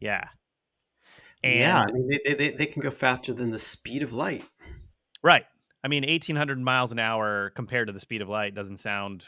[0.00, 0.28] Yeah.
[1.42, 4.44] And yeah I mean, they, they, they can go faster than the speed of light
[5.22, 5.44] right
[5.84, 9.24] i mean 1800 miles an hour compared to the speed of light doesn't sound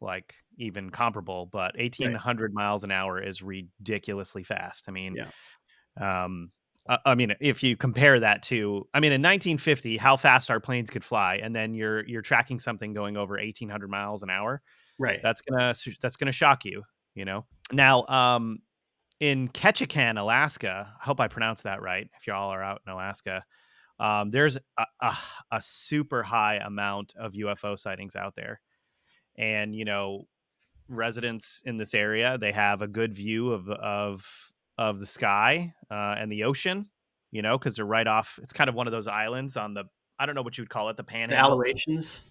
[0.00, 6.24] like even comparable but 1800 miles an hour is ridiculously fast i mean Yeah.
[6.24, 6.50] um
[6.86, 10.60] I- I mean, if you compare that to, I mean, in 1950, how fast our
[10.60, 14.60] planes could fly, and then you're you're tracking something going over 1,800 miles an hour,
[14.98, 16.82] right that's gonna that's gonna shock you,
[17.14, 17.46] you know.
[17.72, 18.58] Now, um,
[19.18, 22.06] in Ketchikan, Alaska, I hope I pronounced that right.
[22.20, 23.46] If y'all are out in Alaska,
[23.98, 25.16] um, there's a, a,
[25.52, 28.60] a super high amount of UFO sightings out there,
[29.36, 30.26] and you know,
[30.88, 36.16] residents in this area they have a good view of of of the sky uh,
[36.18, 36.88] and the ocean,
[37.30, 38.38] you know, because they're right off.
[38.42, 39.84] It's kind of one of those islands on the
[40.18, 41.54] I don't know what you would call it, the the panhandle.
[41.54, 42.24] Aleutians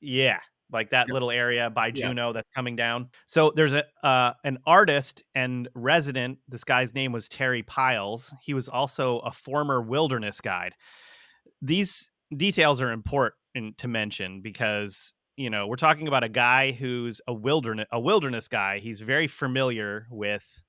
[0.00, 0.40] Yeah,
[0.72, 1.12] like that Yep.
[1.12, 1.90] little area by.
[1.90, 3.08] Juneau that's coming down.
[3.26, 6.38] So there's a uh, an artist and resident.
[6.48, 8.34] This guy's name was Terry Piles.
[8.42, 10.74] He was also a former wilderness guide.
[11.62, 17.20] These details are important to mention because you know, we're talking about a guy who's
[17.26, 18.78] a wilderness a wilderness guy.
[18.78, 20.62] He's very familiar with,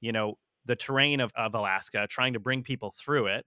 [0.00, 3.46] you know, the terrain of, of Alaska, trying to bring people through it.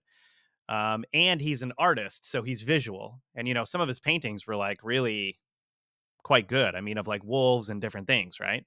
[0.69, 3.21] Um, and he's an artist, so he's visual.
[3.35, 5.37] And you know, some of his paintings were like really
[6.23, 6.75] quite good.
[6.75, 8.65] I mean, of like wolves and different things, right?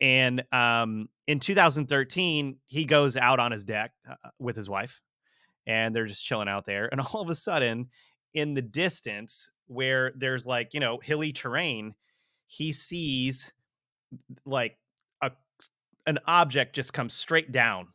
[0.00, 5.00] And um, in 2013, he goes out on his deck uh, uh, with his wife,
[5.66, 6.88] and they're just chilling out there.
[6.90, 7.88] And all of a sudden,
[8.34, 11.94] in the distance, where there's like you know hilly terrain,
[12.46, 13.52] he sees
[14.44, 14.78] like
[15.22, 15.32] a
[16.06, 17.88] an object just comes straight down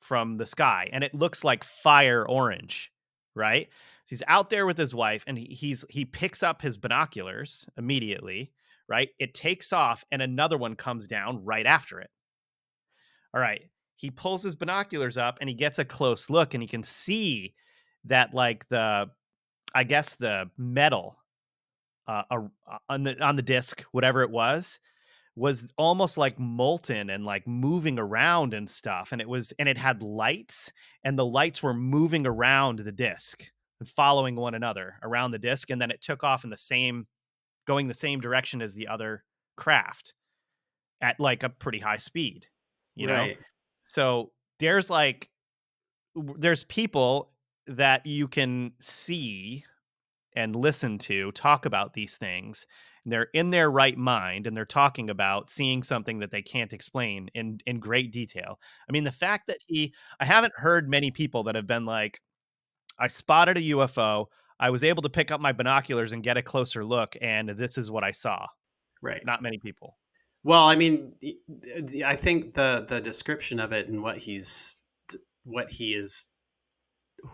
[0.00, 2.90] from the sky, and it looks like fire orange,
[3.34, 3.68] right?
[4.12, 8.52] He's out there with his wife, and he, he's he picks up his binoculars immediately
[8.92, 9.08] right?
[9.18, 12.10] It takes off and another one comes down right after it.
[13.34, 13.62] All right.
[13.96, 17.54] He pulls his binoculars up and he gets a close look and he can see
[18.04, 19.08] that like the
[19.74, 21.16] I guess the metal
[22.06, 22.40] uh, uh,
[22.90, 24.80] on the on the disc, whatever it was,
[25.36, 29.12] was almost like molten and like moving around and stuff.
[29.12, 30.72] And it was and it had lights,
[31.04, 33.50] and the lights were moving around the disc
[33.82, 35.70] and following one another around the disc.
[35.70, 37.08] And then it took off in the same
[37.66, 39.24] going the same direction as the other
[39.56, 40.14] craft
[41.00, 42.46] at like a pretty high speed,
[42.94, 43.30] you right.
[43.30, 43.34] know?
[43.82, 45.28] So there's like,
[46.14, 47.32] there's people
[47.66, 49.64] that you can see
[50.36, 52.68] and listen to talk about these things.
[53.02, 56.72] And they're in their right mind and they're talking about seeing something that they can't
[56.72, 58.60] explain in in great detail.
[58.88, 62.20] I mean, the fact that he I haven't heard many people that have been like,
[62.98, 64.26] I spotted a UFO.
[64.60, 67.78] I was able to pick up my binoculars and get a closer look, and this
[67.78, 68.46] is what I saw.
[69.00, 69.24] Right.
[69.24, 69.96] Not many people.
[70.44, 71.14] Well, I mean,
[72.04, 74.76] I think the the description of it and what he's
[75.44, 76.26] what he is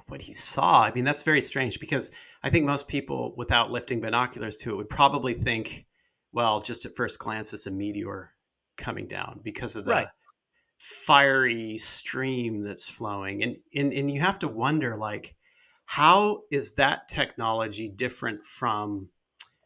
[0.06, 0.82] what he saw.
[0.82, 2.10] I mean, that's very strange because
[2.42, 5.86] I think most people, without lifting binoculars to it, would probably think,
[6.32, 8.32] well, just at first glance, it's a meteor
[8.76, 10.08] coming down because of the right.
[10.76, 15.34] fiery stream that's flowing, and and and you have to wonder, like,
[15.90, 19.08] how is that technology different from,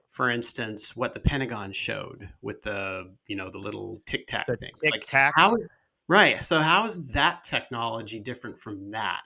[0.09, 4.79] for instance, what the Pentagon showed with the you know the little tic tac things?
[4.81, 5.37] Tic tac.
[5.37, 5.57] Like how?
[6.07, 6.45] Right.
[6.45, 9.23] So how is that technology different from that?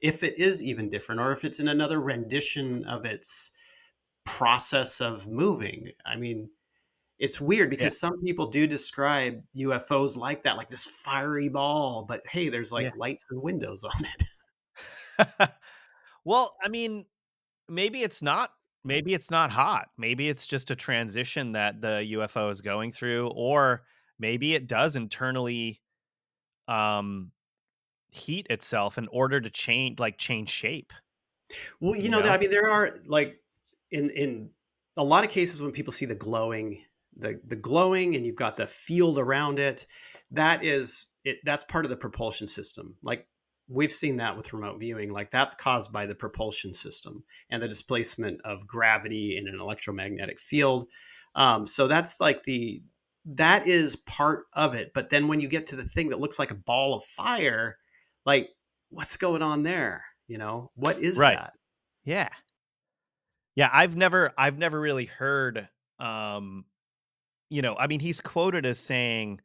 [0.00, 3.50] If it is even different, or if it's in another rendition of its
[4.24, 5.90] process of moving.
[6.06, 6.48] I mean,
[7.18, 8.08] it's weird because yeah.
[8.08, 12.84] some people do describe UFOs like that, like this fiery ball, but hey, there's like
[12.84, 12.92] yeah.
[12.96, 15.50] lights and windows on it.
[16.24, 17.06] Well, I mean,
[17.68, 18.50] maybe it's not
[18.84, 19.88] maybe it's not hot.
[19.98, 23.82] Maybe it's just a transition that the UFO is going through or
[24.18, 25.80] maybe it does internally
[26.68, 27.32] um
[28.08, 30.92] heat itself in order to change like change shape.
[31.80, 32.30] Well, you, you know, know?
[32.30, 33.38] I mean there are like
[33.90, 34.50] in in
[34.96, 36.82] a lot of cases when people see the glowing
[37.16, 39.86] the the glowing and you've got the field around it,
[40.30, 42.96] that is it that's part of the propulsion system.
[43.02, 43.26] Like
[43.70, 47.68] we've seen that with remote viewing like that's caused by the propulsion system and the
[47.68, 50.88] displacement of gravity in an electromagnetic field.
[51.34, 52.82] Um, so that's like the
[53.24, 56.38] that is part of it but then when you get to the thing that looks
[56.38, 57.76] like a ball of fire
[58.24, 58.48] like
[58.88, 60.70] what's going on there you know?
[60.76, 61.36] What is right.
[61.36, 61.54] that?
[62.04, 62.28] Yeah.
[63.56, 66.64] Yeah i've never i've never really heard um
[67.50, 69.40] you know i mean he's quoted as saying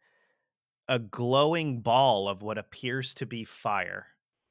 [0.87, 4.05] a glowing ball of what appears to be fire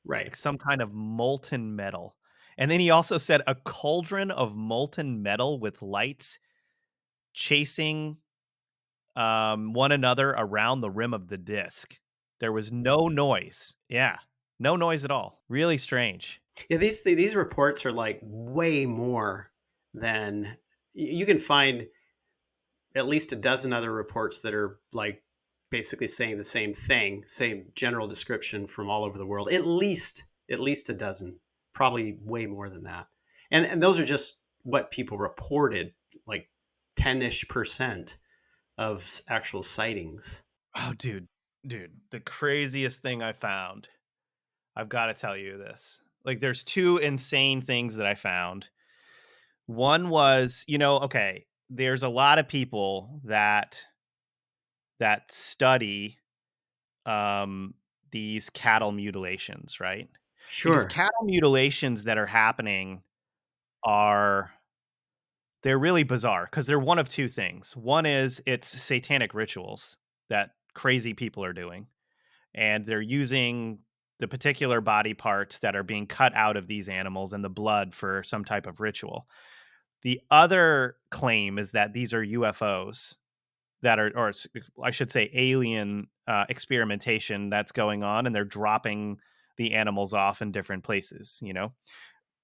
[0.04, 0.26] Right.
[0.26, 2.16] Like some kind of molten metal.
[2.56, 6.38] And then he also said a cauldron of molten metal with lights
[7.32, 8.18] chasing
[9.16, 11.98] um, one another around the rim of the disc.
[12.40, 13.76] There was no noise.
[13.88, 14.16] Yeah.
[14.60, 15.42] No noise at all.
[15.48, 16.40] Really strange.
[16.68, 19.50] Yeah, these these reports are like way more
[19.92, 20.56] than
[20.92, 21.88] you can find
[22.94, 25.23] at least a dozen other reports that are like
[25.74, 29.50] basically saying the same thing, same general description from all over the world.
[29.50, 31.40] At least at least a dozen,
[31.72, 33.08] probably way more than that.
[33.50, 35.92] And and those are just what people reported,
[36.28, 36.48] like
[36.96, 38.18] 10ish percent
[38.78, 40.44] of actual sightings.
[40.78, 41.26] Oh, dude,
[41.66, 43.88] dude, the craziest thing I found.
[44.76, 46.00] I've got to tell you this.
[46.24, 48.68] Like, there's two insane things that I found.
[49.66, 53.84] One was, you know, okay, there's a lot of people that
[54.98, 56.18] that study
[57.06, 57.74] um,
[58.10, 60.08] these cattle mutilations, right?
[60.48, 60.72] Sure.
[60.72, 63.02] Because cattle mutilations that are happening
[63.82, 64.50] are
[65.62, 67.76] they're really bizarre because they're one of two things.
[67.76, 69.96] One is it's satanic rituals
[70.28, 71.86] that crazy people are doing,
[72.54, 73.78] and they're using
[74.20, 77.92] the particular body parts that are being cut out of these animals and the blood
[77.94, 79.26] for some type of ritual.
[80.02, 83.16] The other claim is that these are UFOs
[83.84, 84.32] that are, or
[84.82, 89.18] I should say, alien uh, experimentation that's going on, and they're dropping
[89.56, 91.38] the animals off in different places.
[91.42, 91.72] You know,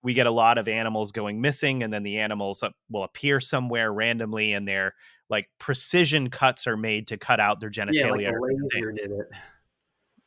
[0.02, 3.92] we get a lot of animals going missing, and then the animals will appear somewhere
[3.92, 4.94] randomly, and they're
[5.28, 8.22] like precision cuts are made to cut out their genitalia.
[8.22, 9.26] Yeah, like a laser did it.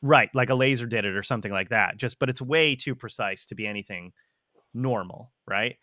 [0.02, 1.96] Right, like a laser did it or something like that.
[1.96, 4.12] Just, but it's way too precise to be anything
[4.74, 5.76] normal, right?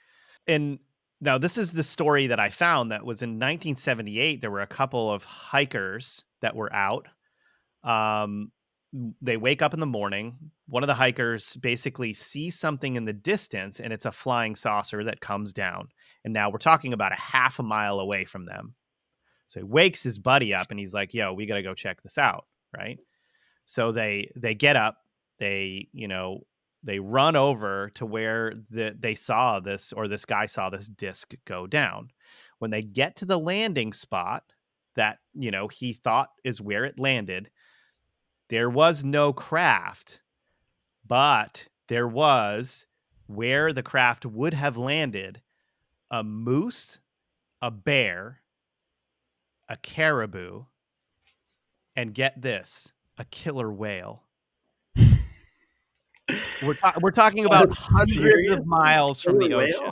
[0.46, 0.80] And
[1.22, 4.42] now this is the story that I found that was in 1978.
[4.42, 7.08] There were a couple of hikers that were out.
[7.84, 8.52] Um,
[9.22, 10.36] they wake up in the morning.
[10.68, 15.04] One of the hikers basically sees something in the distance, and it's a flying saucer
[15.04, 15.88] that comes down.
[16.26, 18.74] And now we're talking about a half a mile away from them.
[19.48, 22.02] So he wakes his buddy up, and he's like, "Yo, we got to go check
[22.02, 22.46] this out."
[22.76, 23.00] Right.
[23.66, 24.98] So they they get up.
[25.40, 26.42] They you know
[26.84, 31.34] they run over to where the, they saw this or this guy saw this disc
[31.46, 32.12] go down.
[32.60, 34.44] When they get to the landing spot
[34.96, 37.50] that, you know, he thought is where it landed,
[38.50, 40.22] there was no craft,
[41.08, 42.86] but there was
[43.28, 45.42] where the craft would have landed
[46.10, 47.00] a moose,
[47.62, 48.42] a bear,
[49.70, 50.66] a caribou,
[51.96, 54.24] and get this, a killer whale.
[56.64, 58.58] We're, ta- we're talking about oh, hundreds serious?
[58.58, 59.76] of miles from the ocean.
[59.82, 59.92] Whale?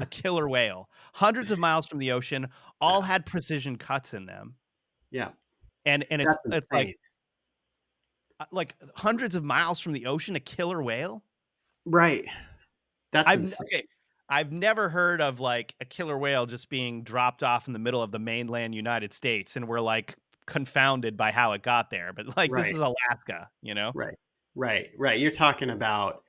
[0.00, 0.88] A killer whale.
[1.14, 2.48] Hundreds of miles from the ocean,
[2.80, 3.06] all yeah.
[3.06, 4.54] had precision cuts in them.
[5.10, 5.30] Yeah.
[5.84, 6.96] And and it's That's it's like
[8.40, 11.24] uh, like hundreds of miles from the ocean, a killer whale.
[11.84, 12.26] Right.
[13.10, 13.84] That's I've, okay.
[14.28, 18.02] I've never heard of like a killer whale just being dropped off in the middle
[18.02, 20.14] of the mainland United States, and we're like
[20.46, 22.12] confounded by how it got there.
[22.12, 22.64] But like right.
[22.64, 23.92] this is Alaska, you know?
[23.94, 24.16] Right.
[24.58, 25.20] Right, right.
[25.20, 26.24] You're talking about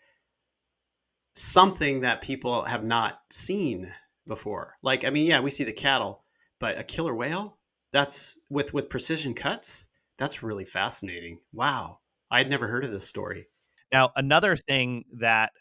[1.36, 3.92] something that people have not seen
[4.28, 4.76] before.
[4.84, 6.24] Like, I mean, yeah, we see the cattle,
[6.60, 7.58] but a killer whale?
[7.92, 9.88] That's with with precision cuts?
[10.20, 11.40] That's really fascinating.
[11.54, 12.02] Wow.
[12.30, 13.48] I had never heard of this story.
[13.92, 15.52] Now, another thing that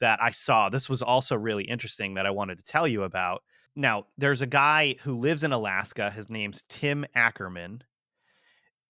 [0.00, 3.42] that I saw, this was also really interesting that I wanted to tell you about.
[3.74, 6.10] Now, there's a guy who lives in Alaska.
[6.10, 7.84] His name's Tim Ackerman.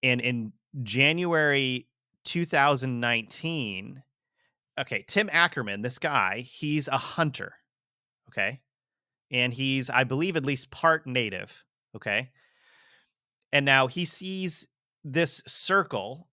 [0.05, 0.53] And in
[0.85, 1.89] January
[2.27, 4.03] 2019,
[4.79, 7.55] okay, Tim Ackerman, this guy, he's a hunter.
[8.29, 8.61] Okay.
[9.31, 11.65] And he's, I believe, at least part native.
[11.95, 12.31] Okay.
[13.53, 14.69] And now he sees
[15.05, 16.29] this circle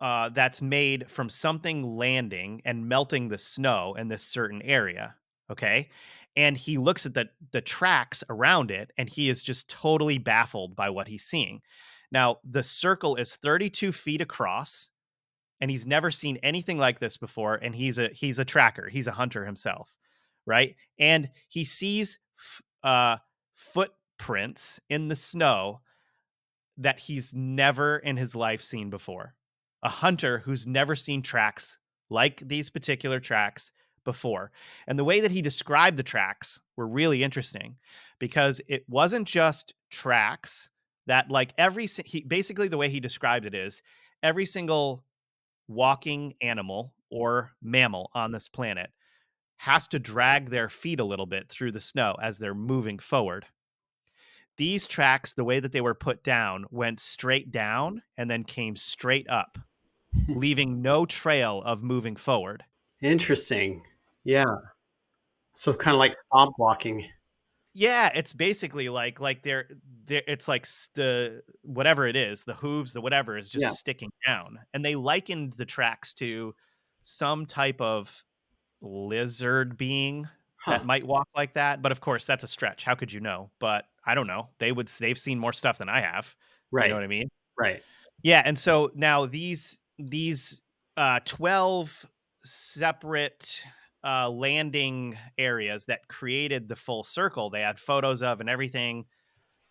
[0.00, 5.14] uh, that's made from something landing and melting the snow in this certain area.
[5.50, 5.88] Okay.
[6.36, 10.74] And he looks at the the tracks around it and he is just totally baffled
[10.74, 11.62] by what he's seeing.
[12.10, 14.90] Now, the circle is 32 feet across
[15.60, 19.06] and he's never seen anything like this before and he's a he's a tracker he's
[19.06, 19.96] a hunter himself
[20.46, 20.76] right?
[20.98, 22.18] And he sees
[22.82, 23.16] uh
[23.54, 25.80] footprints in the snow
[26.76, 29.34] that he's never in his life seen before.
[29.82, 31.78] A hunter who's never seen tracks
[32.10, 33.72] like these particular tracks
[34.04, 34.50] before.
[34.86, 37.76] And the way that he described the tracks were really interesting
[38.18, 40.68] because it wasn't just tracks
[41.06, 43.82] that like every he basically the way he described it is
[44.22, 45.04] every single
[45.68, 48.90] walking animal or mammal on this planet
[49.56, 53.46] has to drag their feet a little bit through the snow as they're moving forward.
[54.56, 58.76] These tracks, the way that they were put down, went straight down and then came
[58.76, 59.58] straight up,
[60.28, 62.62] leaving no trail of moving forward.
[63.00, 63.82] Interesting.
[64.22, 64.44] Yeah.
[65.54, 67.06] So kind of like stomp walking.
[67.74, 69.66] Yeah, it's basically like like they're,
[70.06, 73.70] they're it's like the whatever it is, the hooves, the whatever is just yeah.
[73.70, 74.60] sticking down.
[74.72, 76.54] And they likened the tracks to
[77.02, 78.24] some type of
[78.80, 80.72] lizard being huh.
[80.72, 81.82] that might walk like that.
[81.82, 82.84] But of course, that's a stretch.
[82.84, 83.50] How could you know?
[83.58, 84.48] But I don't know.
[84.58, 86.34] They would they've seen more stuff than I have.
[86.70, 86.84] Right.
[86.84, 87.28] You know what I mean?
[87.58, 87.82] Right.
[88.22, 90.62] Yeah, and so now these these
[90.96, 92.08] uh 12
[92.44, 93.62] separate
[94.04, 97.50] uh, landing areas that created the full circle.
[97.50, 99.06] They had photos of and everything.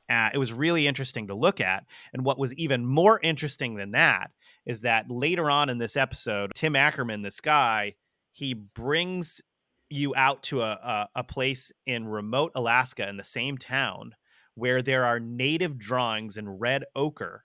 [0.09, 1.86] Uh, it was really interesting to look at.
[2.13, 4.31] And what was even more interesting than that
[4.65, 7.95] is that later on in this episode, Tim Ackerman, this guy,
[8.31, 9.41] he brings
[9.89, 14.15] you out to a, a, a place in remote Alaska in the same town
[14.55, 17.43] where there are native drawings in red ochre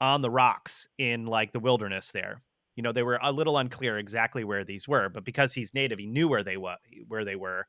[0.00, 2.42] on the rocks in like the wilderness there
[2.76, 5.98] you know they were a little unclear exactly where these were but because he's native
[5.98, 6.76] he knew where they were
[7.08, 7.66] where they were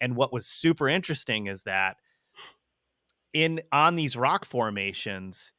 [0.00, 1.96] and what was super interesting is that
[3.32, 5.54] in on these rock formations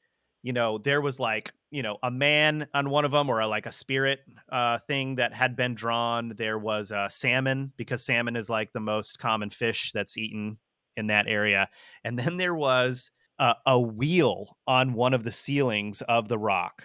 [0.47, 3.47] you know, there was like, you know, a man on one of them or a,
[3.47, 4.19] like a spirit
[4.49, 6.33] uh, thing that had been drawn.
[6.37, 10.57] There was a salmon because salmon is like the most common fish that's eaten
[10.95, 11.67] in that area.
[12.05, 16.83] And then there was a, a wheel on one of the ceilings of the rock.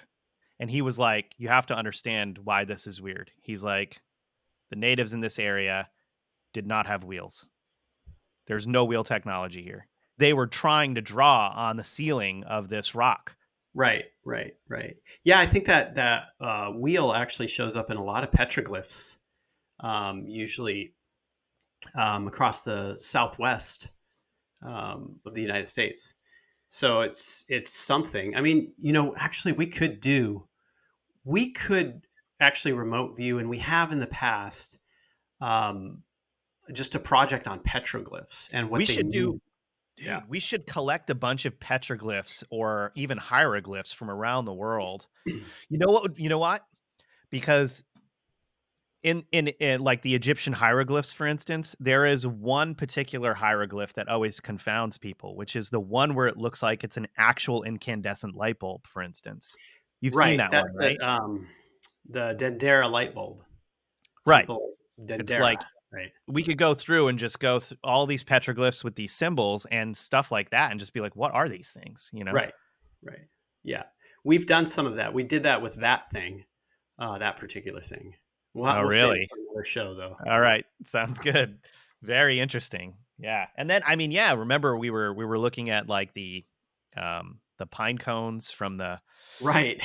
[0.63, 3.33] And he was like, You have to understand why this is weird.
[3.43, 4.01] He's like,
[4.71, 5.89] The natives in this area
[6.53, 7.51] did not have wheels.
[8.47, 9.89] There's no wheel technology here.
[10.19, 13.35] They were trying to draw on the ceiling of this rock.
[13.75, 14.95] Right, right, right.
[15.25, 19.19] Yeah, I think that that uh, wheel actually shows up in a lot of petroglyphs,
[19.81, 20.95] um, usually
[21.97, 23.89] um, across the southwest
[24.65, 26.15] um, of the United States.
[26.69, 28.37] So it's it's something.
[28.37, 30.47] I mean, you know, actually, we could do,
[31.25, 32.07] we could
[32.41, 34.79] actually remote view, and we have in the past,
[35.41, 36.03] um,
[36.73, 39.13] just a project on petroglyphs and what we they should mean.
[39.13, 39.41] do
[39.99, 40.21] Yeah.
[40.29, 45.07] we should collect a bunch of petroglyphs or even hieroglyphs from around the world.
[45.27, 46.19] You know what?
[46.19, 46.65] You know what?
[47.31, 47.85] Because
[49.03, 54.09] in, in in like the Egyptian hieroglyphs, for instance, there is one particular hieroglyph that
[54.09, 58.35] always confounds people, which is the one where it looks like it's an actual incandescent
[58.37, 58.87] light bulb.
[58.87, 59.57] For instance,
[60.03, 60.99] you've seen that one, right?
[60.99, 61.47] the um,
[62.11, 63.43] the Dendera light bulb.
[64.27, 64.47] Right.
[64.47, 65.61] Temple It's like
[65.93, 66.13] right.
[66.29, 69.97] we could go through and just go through all these petroglyphs with these symbols and
[69.97, 72.11] stuff like that, and just be like, what are these things?
[72.13, 72.33] You know?
[72.33, 72.53] Right.
[73.03, 73.27] Right.
[73.65, 73.85] Yeah.
[74.25, 75.13] We've done some of that.
[75.15, 76.45] We did that with that thing,
[76.99, 78.15] uh, that particular thing.
[78.55, 79.29] We'll, Oh, we'll really?
[79.49, 80.17] another show, though.
[80.29, 81.59] All right, sounds good.
[82.03, 82.95] Very interesting.
[83.19, 84.35] Yeah, and then I mean, yeah.
[84.35, 86.45] Remember, we were we were looking at like the
[86.97, 89.01] um the pine cones from the
[89.41, 89.81] Right.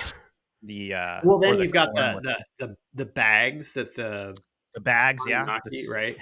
[0.63, 4.35] the uh Well, then the you've got the, the the the bags that the
[4.73, 6.17] the bags, yeah, the right?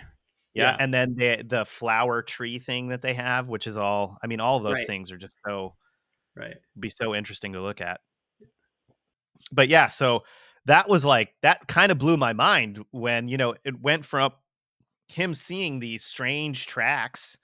[0.54, 0.78] yeah, Yeah.
[0.80, 4.18] and then the the flower tree thing that they have, which is all.
[4.22, 4.88] I mean, all those Right.
[4.88, 5.76] things are just so
[6.36, 6.58] Right.
[6.78, 8.02] be so interesting to look at.
[9.52, 10.24] But yeah, so
[10.66, 14.32] that was like that kind of blew my mind when you know it went from
[15.08, 17.38] him seeing these strange tracks,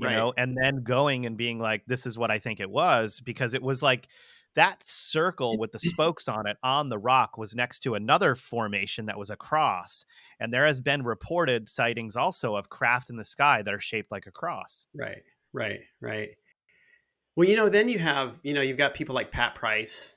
[0.00, 0.10] you Right.
[0.10, 3.54] know, and then going and being like, "This is what I think it was," because
[3.54, 4.08] it was like
[4.54, 9.06] that circle with the spokes on it on the rock was next to another formation
[9.06, 10.04] that was a cross,
[10.40, 14.10] and there has been reported sightings also of craft in the sky that are shaped
[14.10, 14.86] like a cross.
[14.94, 15.22] Right.
[15.52, 15.80] Right.
[16.00, 16.30] Right.
[17.36, 20.16] Well, you know, then you have, you know, you've got people like Pat Price,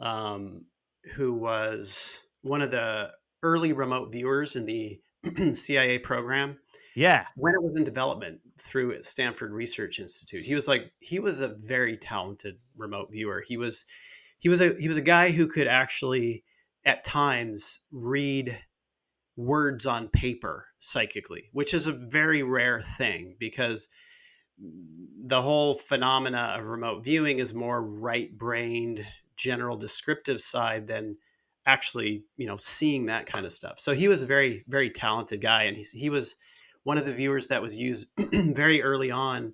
[0.00, 0.66] um,
[1.14, 5.00] who was one of the early remote viewers in the
[5.54, 6.58] CIA program
[6.94, 10.44] Yeah, when it was in development through at Stanford Research Institute.
[10.44, 13.44] He was like he was a very talented remote viewer.
[13.46, 13.84] He was
[14.38, 16.44] he was a he was a guy who could actually
[16.84, 18.58] at times read
[19.36, 23.88] words on paper psychically, which is a very rare thing because
[24.58, 31.16] the whole phenomena of remote viewing is more right-brained general descriptive side than
[31.66, 35.40] actually you know seeing that kind of stuff so he was a very very talented
[35.40, 36.36] guy and he's, he was
[36.86, 39.52] one of the viewers that was used very early on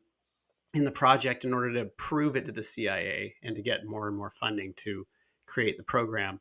[0.74, 4.06] in the project in order to prove it to the cia and to get more
[4.06, 5.06] and more funding to
[5.46, 6.40] create the program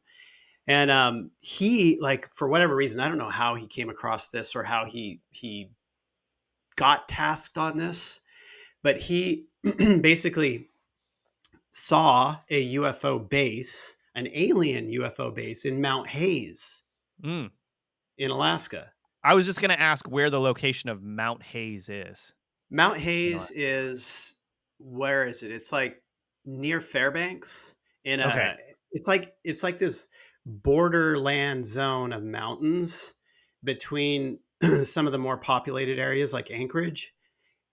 [0.67, 4.55] and um, he like for whatever reason i don't know how he came across this
[4.55, 5.71] or how he he
[6.75, 8.19] got tasked on this
[8.83, 9.47] but he
[10.01, 10.67] basically
[11.71, 16.83] saw a UFO base, an alien UFO base in Mount Hayes
[17.23, 17.51] Mm.
[18.17, 18.91] in Alaska.
[19.23, 22.33] I was just gonna ask where the location of Mount Hayes is.
[22.69, 24.35] Mount Hayes is
[24.79, 25.51] where is it?
[25.51, 26.01] It's like
[26.45, 28.55] near Fairbanks in a Okay.
[28.91, 30.07] it's like it's like this
[30.45, 33.13] borderland zone of mountains
[33.63, 34.39] between
[34.83, 37.13] some of the more populated areas like Anchorage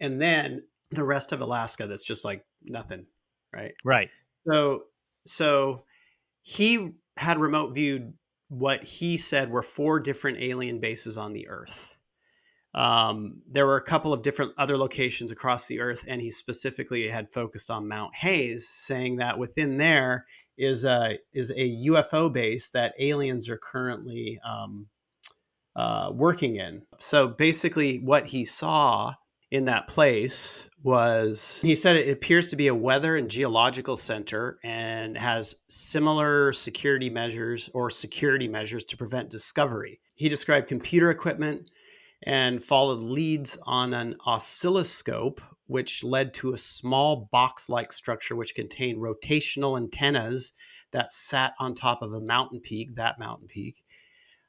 [0.01, 3.07] and then the rest of Alaska that's just like nothing,
[3.55, 3.73] right?
[3.85, 4.11] Right.
[4.47, 4.85] So
[5.27, 5.85] so
[6.43, 8.15] he had remote viewed
[8.49, 11.99] what he said were four different alien bases on the Earth.
[12.75, 17.09] Um, there were a couple of different other locations across the Earth, and he specifically
[17.09, 20.27] had focused on Mount Hayes, saying that within there
[20.57, 24.89] is a is a UFO base that aliens are currently um,
[25.77, 26.83] uh, working in.
[26.99, 29.15] So basically, what he saw
[29.51, 34.59] in that place was he said it appears to be a weather and geological center
[34.63, 40.01] and has similar security measures or security measures to prevent discovery.
[40.15, 41.71] He described computer equipment
[42.23, 48.55] and followed leads on an oscilloscope, which led to a small box like structure which
[48.55, 50.53] contained rotational antennas
[50.91, 53.83] that sat on top of a mountain peak, that mountain peak.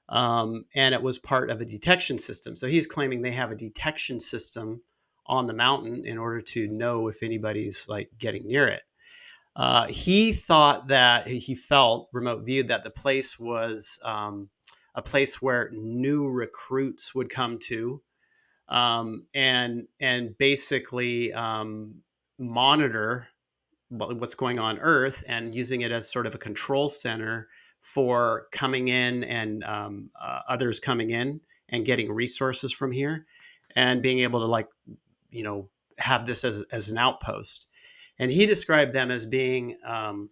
[0.09, 2.55] Um, and it was part of a detection system.
[2.55, 4.81] So he's claiming they have a detection system
[5.29, 8.81] on the mountain in order to know if anybody's like getting near it.
[9.55, 14.49] Uh, he thought that he felt remote viewed that the place was um,
[14.95, 18.01] a place where new recruits would come to
[18.69, 21.95] um, and and basically um,
[22.37, 23.27] monitor
[23.89, 27.47] what's going on Earth and using it as sort of a control center
[27.81, 33.25] for coming in and um, uh, others coming in and getting resources from here
[33.75, 34.67] and being able to like
[35.29, 37.67] you know have this as, as an outpost
[38.17, 40.29] and he described them as being um,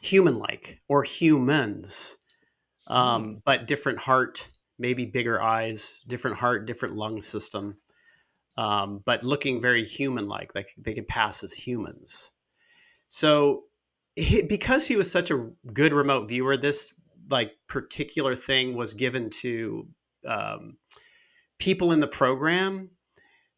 [0.00, 2.18] human-like or humans
[2.86, 3.42] um, mm.
[3.44, 7.76] but different heart maybe bigger eyes different heart different lung system
[8.56, 12.32] um, but looking very human-like like they could pass as humans
[13.08, 13.64] so
[14.16, 19.30] he, because he was such a good remote viewer this like particular thing was given
[19.30, 19.88] to
[20.26, 20.76] um,
[21.58, 22.90] people in the program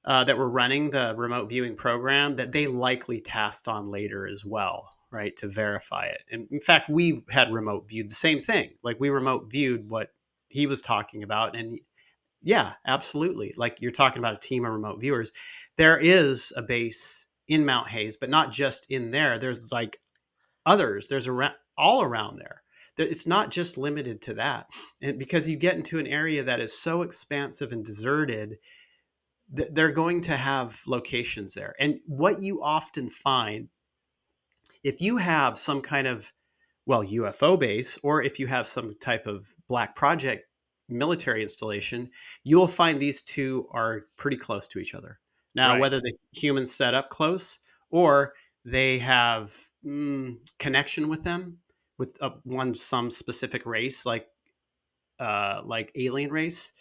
[0.07, 4.45] uh, that were running the remote viewing program that they likely tasked on later as
[4.45, 6.23] well, right, to verify it.
[6.31, 8.71] And in fact, we had remote viewed the same thing.
[8.83, 10.11] Like we remote viewed what
[10.49, 11.57] he was talking about.
[11.57, 11.81] And
[12.43, 13.53] yeah, absolutely.
[13.57, 15.33] Like you're talking about a team of remote viewers.
[15.77, 19.39] There is a base in Mount Hayes, but not just in there.
[19.39, 20.01] There's like
[20.65, 21.09] others.
[21.09, 22.63] There's a all around there
[22.99, 24.71] it's not just limited to that
[25.03, 28.57] and because you get into an area that is so expansive and deserted
[29.49, 33.69] they're going to have locations there and what you often find
[34.83, 36.33] if you have some kind of
[36.85, 40.49] well ufo base or if you have some type of black project
[40.89, 42.11] military installation
[42.43, 45.19] you'll find these two are pretty close to each other
[45.55, 45.81] now right.
[45.81, 47.59] whether the humans set up close
[47.91, 48.33] or
[48.65, 51.59] they have mm, connection with them
[51.99, 54.27] with a, one some specific race like
[55.19, 56.73] uh, like alien race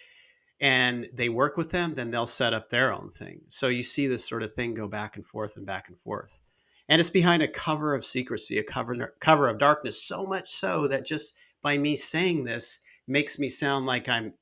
[0.60, 4.08] and they work with them then they'll set up their own thing so you see
[4.08, 6.40] this sort of thing go back and forth and back and forth
[6.88, 10.88] and it's behind a cover of secrecy a cover cover of darkness so much so
[10.88, 14.34] that just by me saying this makes me sound like i'm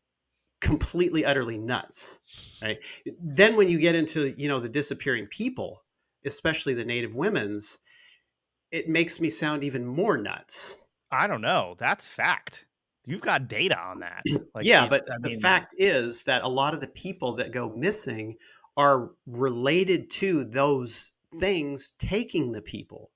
[0.62, 2.20] completely utterly nuts
[2.62, 2.78] right
[3.22, 5.84] then when you get into you know the disappearing people
[6.26, 7.80] especially the native women's
[8.74, 10.78] it makes me sound even more nuts.
[11.12, 11.76] I don't know.
[11.78, 12.66] That's fact.
[13.06, 14.24] You've got data on that.
[14.56, 17.70] Like, yeah, but I the fact is that a lot of the people that go
[17.76, 18.36] missing
[18.78, 23.10] are related to those things taking the people.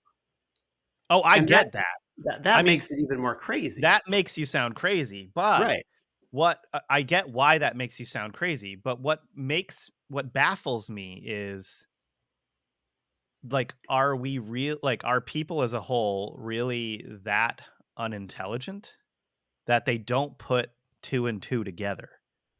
[1.12, 1.86] Oh, I and get that.
[2.18, 3.82] That, that, that makes mean, it even more crazy.
[3.82, 5.30] That makes you sound crazy.
[5.36, 5.86] But right.
[6.32, 6.60] what
[6.90, 11.86] I get why that makes you sound crazy, but what makes what baffles me is
[13.50, 17.62] like are we real like are people as a whole really that
[17.98, 18.96] unintelligent
[19.68, 20.70] that they don't put
[21.02, 22.10] two and two together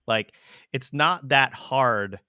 [0.08, 0.34] like
[0.72, 2.20] it's not that hard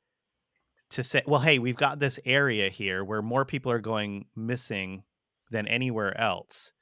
[0.91, 5.03] to say well hey we've got this area here where more people are going missing
[5.51, 6.73] than anywhere else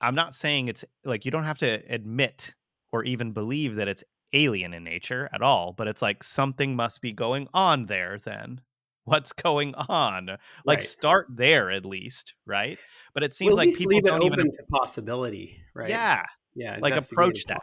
[0.00, 2.54] i'm not saying it's like you don't have to admit
[2.92, 7.00] or even believe that it's alien in nature at all but it's like something must
[7.00, 8.60] be going on there then
[9.04, 10.28] what's going on.
[10.64, 10.82] Like right.
[10.82, 12.78] start there at least, right?
[13.12, 15.90] But it seems well, like people leave don't open even to possibility, right?
[15.90, 16.24] Yeah,
[16.54, 16.78] yeah.
[16.80, 17.62] Like approach that,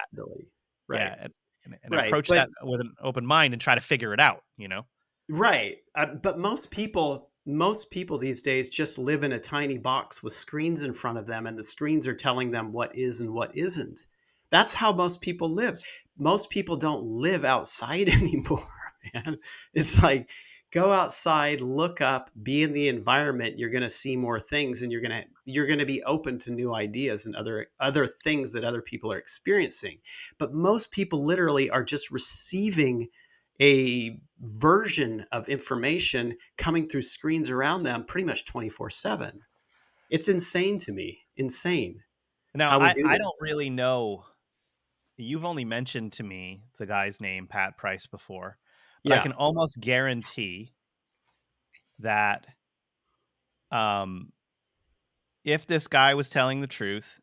[0.87, 0.99] right?
[0.99, 1.27] Yeah,
[1.65, 2.07] and, and right.
[2.07, 4.43] approach but, that with an open mind and try to figure it out.
[4.57, 4.85] You know,
[5.29, 5.77] right?
[5.95, 7.27] Uh, but most people.
[7.43, 11.25] Most people these days just live in a tiny box with screens in front of
[11.25, 14.05] them, and the screens are telling them what is and what isn't.
[14.51, 15.83] That's how most people live.
[16.19, 18.69] Most people don't live outside anymore,
[19.11, 19.39] man.
[19.73, 20.29] It's like
[20.71, 24.91] go outside look up be in the environment you're going to see more things and
[24.91, 28.53] you're going to you're going to be open to new ideas and other other things
[28.53, 29.99] that other people are experiencing.
[30.37, 33.09] But most people literally are just receiving
[33.61, 39.39] a version of information coming through screens around them pretty much 24/7
[40.09, 42.01] it's insane to me insane
[42.55, 44.25] now I, do I don't really know
[45.17, 48.57] you've only mentioned to me the guy's name pat price before
[49.03, 49.19] but yeah.
[49.19, 50.73] I can almost guarantee
[51.99, 52.47] that
[53.71, 54.31] um
[55.43, 57.19] if this guy was telling the truth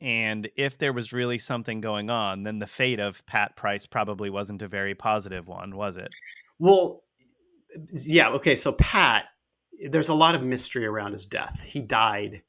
[0.00, 4.30] and if there was really something going on, then the fate of Pat Price probably
[4.30, 6.14] wasn't a very positive one, was it?
[6.58, 7.02] Well,
[8.04, 9.24] yeah, okay, so Pat,
[9.88, 11.62] there's a lot of mystery around his death.
[11.62, 12.42] He died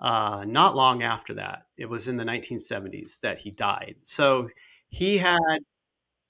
[0.00, 1.66] uh, not long after that.
[1.76, 3.96] It was in the 1970s that he died.
[4.02, 4.48] So
[4.88, 5.60] he had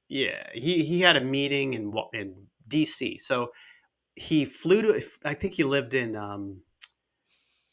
[0.09, 3.19] yeah, he he had a meeting in in D.C.
[3.19, 3.53] So
[4.15, 5.03] he flew to.
[5.25, 6.61] I think he lived in um,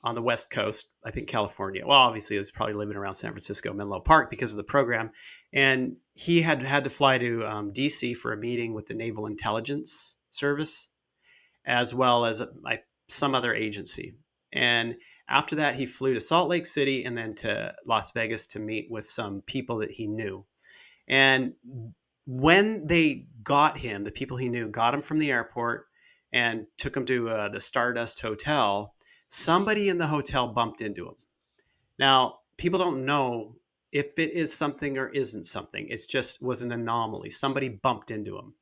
[0.03, 0.89] on the West Coast.
[1.03, 1.85] I think California.
[1.85, 5.11] Well, obviously, he was probably living around San Francisco, Menlo Park, because of the program.
[5.53, 8.13] And he had had to fly to um, D.C.
[8.15, 10.89] for a meeting with the Naval Intelligence Service,
[11.65, 12.43] as well as
[13.07, 14.15] some other agency.
[14.53, 14.95] And
[15.27, 18.87] after that, he flew to Salt Lake City and then to Las Vegas to meet
[18.89, 20.45] with some people that he knew.
[21.07, 21.53] And
[22.25, 25.85] when they got him, the people he knew got him from the airport
[26.31, 28.93] and took him to uh, the Stardust Hotel.
[29.33, 31.15] Somebody in the hotel bumped into him.
[31.97, 33.55] Now, people don't know
[33.93, 35.87] if it is something or isn't something.
[35.89, 37.29] It's just was an anomaly.
[37.29, 38.53] Somebody bumped into him.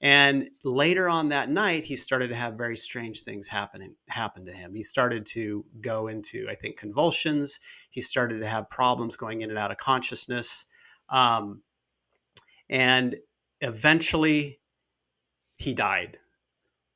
[0.00, 4.52] And later on that night, he started to have very strange things happening happen to
[4.52, 4.74] him.
[4.74, 7.60] He started to go into, I think, convulsions.
[7.90, 10.64] He started to have problems going in and out of consciousness.
[11.10, 11.60] Um,
[12.70, 13.16] and
[13.60, 14.60] eventually
[15.58, 16.18] he died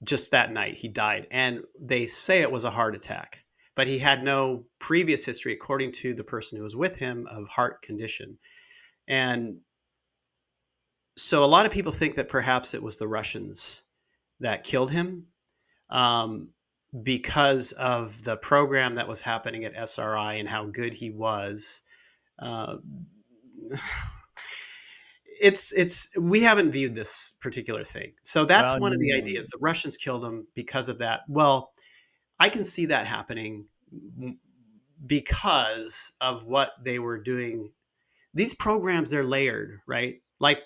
[0.04, 3.40] just that night he died and they say it was a heart attack
[3.78, 7.46] but he had no previous history according to the person who was with him of
[7.46, 8.36] heart condition.
[9.06, 9.58] And
[11.16, 13.84] so a lot of people think that perhaps it was the russians
[14.40, 15.26] that killed him
[15.90, 16.48] um,
[17.04, 21.82] because of the program that was happening at sri and how good he was
[22.40, 22.78] uh,
[25.40, 28.12] it's it's we haven't viewed this particular thing.
[28.22, 29.48] So that's one of the ideas.
[29.48, 31.20] The Russians killed him because of that.
[31.28, 31.72] Well,
[32.38, 33.66] I can see that happening
[35.06, 37.72] because of what they were doing.
[38.34, 40.22] These programs they're layered, right?
[40.40, 40.62] Like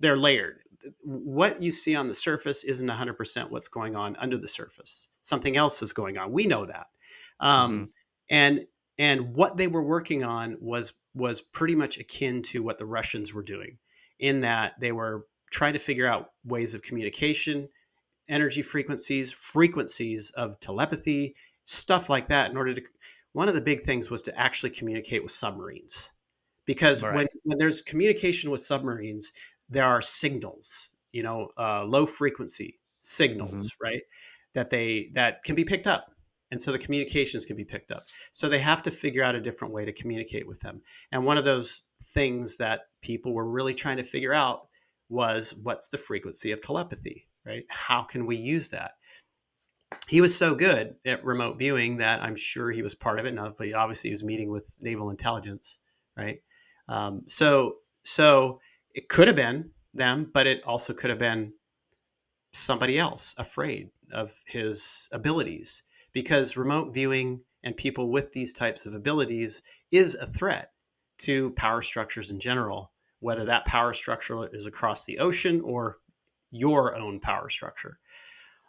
[0.00, 0.60] they're layered.
[1.04, 5.08] What you see on the surface isn't 100% what's going on under the surface.
[5.22, 6.32] Something else is going on.
[6.32, 6.86] We know that.
[7.40, 7.90] Um, Mhm.
[8.30, 8.66] and
[8.98, 13.34] and what they were working on was was pretty much akin to what the Russians
[13.34, 13.78] were doing
[14.22, 17.68] in that they were trying to figure out ways of communication,
[18.28, 21.34] energy frequencies, frequencies of telepathy,
[21.66, 22.82] stuff like that in order to
[23.32, 26.12] one of the big things was to actually communicate with submarines.
[26.66, 27.14] Because Right.
[27.14, 29.32] when, when there's communication with submarines,
[29.68, 32.80] there are signals, you know, uh, low frequency
[33.38, 33.70] Mhm.
[33.70, 34.02] signals, right?
[34.54, 36.14] That they that can be picked up.
[36.50, 38.04] And so the communications can be picked up.
[38.30, 40.82] So they have to figure out a different way to communicate with them.
[41.10, 44.68] And one of those things that people were really trying to figure out
[45.08, 47.64] was what's the frequency of telepathy, right?
[47.68, 48.92] How can we use that?
[50.08, 53.34] He was so good at remote viewing that I'm sure he was part of it.
[53.34, 55.78] Now, but obviously, he was meeting with naval intelligence,
[56.16, 56.40] right?
[56.88, 58.60] Um, so, so
[58.94, 61.52] it could have been them, but it also could have been
[62.52, 65.82] somebody else afraid of his abilities
[66.12, 70.72] because remote viewing and people with these types of abilities is a threat
[71.22, 75.98] to power structures in general, whether that power structure is across the ocean or
[76.50, 77.98] your own power structure.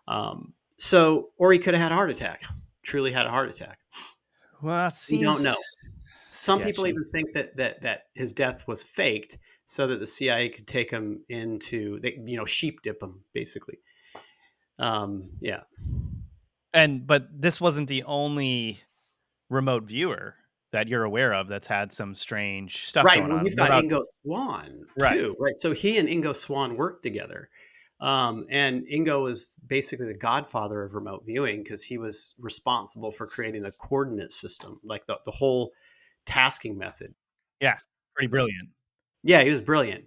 [0.08, 2.44] Um, so, or he could have had a heart attack,
[2.82, 3.80] truly had a heart attack.
[4.62, 5.56] Well, We don't know.
[6.30, 10.50] Some people even think that that that his death was faked so that the CIA
[10.50, 13.80] could take him into, they, you know, sheep dip him basically.
[14.80, 15.62] Um, yeah.
[16.74, 18.80] And but this wasn't the only
[19.50, 20.36] remote viewer
[20.74, 23.20] that you're aware of that's had some strange stuff Right.
[23.20, 25.18] going Well, you've got about Ingo Swann Right.
[25.18, 25.56] too, right?
[25.58, 27.48] So he and Ingo Swann worked together.
[28.00, 33.26] Um, and Ingo was basically the godfather of remote viewing because he was responsible for
[33.26, 35.72] creating the coordinate system, like the, the whole
[36.26, 37.14] tasking method.
[37.62, 37.78] Yeah.
[38.14, 38.70] Pretty brilliant?
[39.24, 40.06] Yeah, he was brilliant.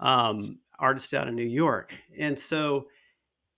[0.00, 1.94] Um, artist out of New York.
[2.18, 2.88] And so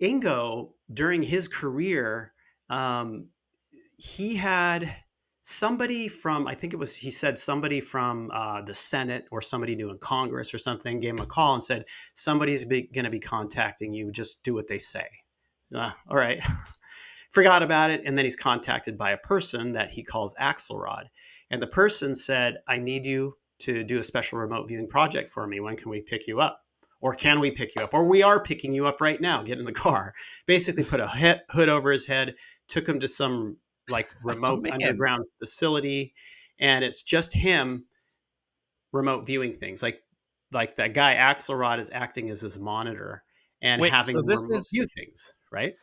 [0.03, 2.33] Ingo, during his career,
[2.69, 3.29] um,
[3.97, 4.95] he had
[5.49, 9.75] somebody from, I think it was, he said somebody from uh, the Senate or somebody
[9.75, 13.19] new in Congress or something gave him a call and said, somebody's going to be
[13.19, 14.13] contacting you.
[14.13, 15.07] Just do what they say.
[15.75, 16.39] Uh, all right.
[17.31, 18.03] Forgot about it.
[18.05, 21.05] And then he's contacted by a person that he calls Axelrod.
[21.51, 25.47] And the person said, I need you to do a special remote viewing project for
[25.47, 25.61] me.
[25.61, 26.61] When can we pick you up?
[27.01, 27.95] Or can we pick you up?
[27.95, 29.43] Or we are picking you up right now.
[29.43, 30.13] Get in the car.
[30.47, 32.35] Basically, put a hood over his head,
[32.67, 33.57] took him to some
[33.89, 34.75] like oh, remote man.
[34.75, 36.15] underground facility,
[36.59, 37.87] and it's just him
[38.93, 39.83] remote viewing things.
[39.83, 40.01] Like
[40.53, 43.23] like that guy Axelrod is acting as his monitor
[43.61, 45.75] and Wait, having so this remote is- view things, right?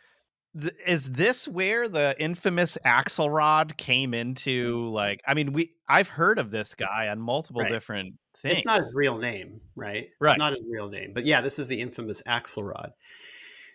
[0.59, 4.19] Th- Is this where the infamous Axelrod came mm.
[4.19, 4.89] into?
[4.89, 7.69] Like, I mean, we I've heard of this guy on multiple Right.
[7.69, 8.57] different things.
[8.57, 10.07] It's not his real name, right?
[10.19, 10.31] Right.
[10.31, 11.11] It's not his real name.
[11.13, 12.91] But yeah, this is the infamous Axelrod.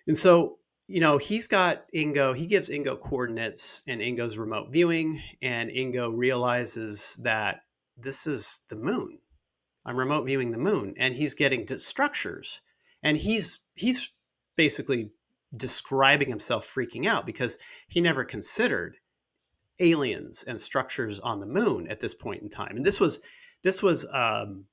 [0.06, 0.56] And so,
[0.90, 6.10] you know, he's got Ingo, he gives Ingo coordinates and Ingo's remote viewing, and Ingo
[6.12, 7.60] realizes that
[7.96, 9.20] this is the moon.
[9.86, 12.60] I'm remote viewing the moon, and he's getting structures.
[13.04, 14.10] And he's he's
[14.56, 15.12] basically
[15.56, 18.96] describing himself freaking out because he never considered
[19.78, 22.76] aliens and structures on the moon at this point in time.
[22.76, 23.20] And this was
[23.62, 24.64] this was um,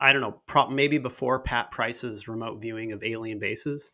[0.00, 3.90] I don't know, maybe before Pat Price's remote viewing of alien bases.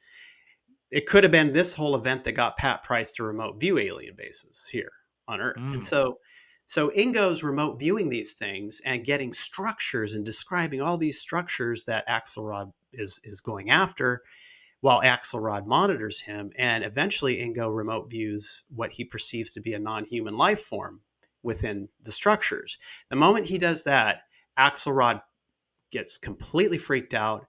[0.90, 4.14] It could have been this whole event that got Pat Price to remote view alien
[4.16, 4.92] bases here
[5.28, 5.56] on Earth.
[5.58, 5.84] And Mm.
[5.84, 6.18] so,
[6.66, 12.06] so Ingo's remote viewing these things and getting structures and describing all these structures that
[12.08, 14.22] Axelrod is is going after,
[14.80, 16.50] while Axelrod monitors him.
[16.56, 21.02] And eventually, Ingo remote views what he perceives to be a non-human life form
[21.42, 22.78] within the structures.
[23.10, 24.22] The moment he does that,
[24.58, 25.22] Axelrod
[25.90, 27.46] gets completely freaked out,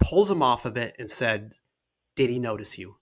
[0.00, 1.54] pulls him off of it, and said,
[2.18, 2.96] "Did he notice you?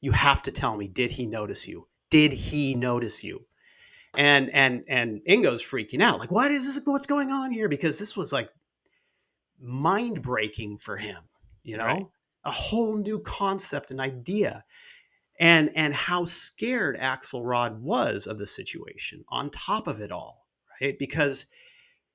[0.00, 0.88] You have to tell me.
[0.88, 1.86] Did he notice you?
[2.08, 3.46] Did he notice you?"
[4.16, 6.82] And and and Ingo's freaking out, like, "What is this?
[6.84, 8.48] What's going on here?" Because this was like
[9.60, 11.22] mind breaking for him.
[11.62, 12.06] You know, Right.
[12.44, 14.64] a whole new concept and idea
[15.38, 20.46] and and how scared Axelrod was of the situation on top of it all,
[20.80, 20.98] right?
[20.98, 21.46] Because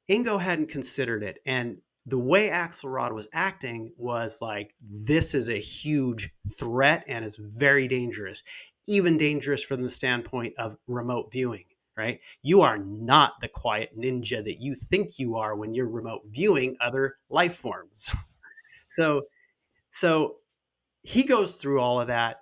[0.10, 5.60] Ingo hadn't considered it, and the way Axelrod was acting was like this is a
[5.60, 8.42] huge threat and it's very dangerous,
[8.88, 11.66] even dangerous from the standpoint of remote viewing.
[11.96, 12.22] Right?
[12.42, 16.78] You are not the quiet ninja that you think you are when you're remote viewing
[16.80, 18.10] other life forms.
[18.88, 19.24] so,
[19.90, 20.38] so
[21.04, 22.38] he goes through all of that.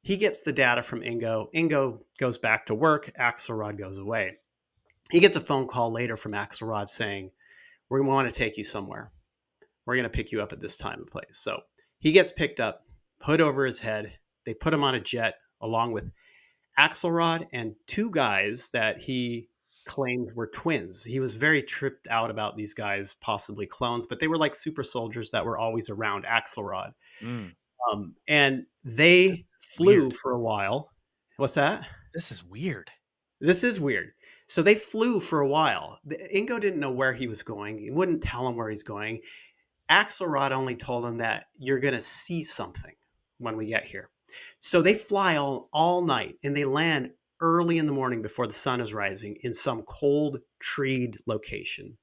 [0.00, 1.52] He gets the data from Ingo.
[1.52, 3.12] Ingo goes back to work.
[3.20, 4.38] Axelrod goes away.
[5.10, 7.32] He gets a phone call later from Axelrod saying,
[7.92, 9.12] We want to take you somewhere.
[9.84, 11.24] We're going to pick you up at this time and place.
[11.32, 11.60] So
[11.98, 12.86] he gets picked up,
[13.20, 14.14] hood over his head.
[14.46, 16.10] They put him on a jet along with
[16.78, 19.50] Axelrod and two guys that he
[19.84, 21.04] claims were twins.
[21.04, 24.82] He was very tripped out about these guys, possibly clones, but they were like super
[24.82, 26.92] soldiers that were always around Axelrod.
[27.20, 27.52] Mm.
[27.92, 29.36] Um, and they
[29.76, 30.14] flew weird.
[30.14, 30.92] for a while.
[31.36, 31.84] What's that?
[32.14, 32.90] This is weird.
[33.38, 34.12] This is weird.
[34.52, 35.98] So they flew for a while.
[36.06, 37.78] Ingo didn't know where he was going.
[37.78, 39.22] He wouldn't tell him where he's going.
[39.90, 42.92] Axelrod only told him that you're going to see something
[43.38, 44.10] when we get here.
[44.60, 48.52] So they fly all, all night and they land early in the morning before the
[48.52, 51.96] sun is rising in some cold, treed location.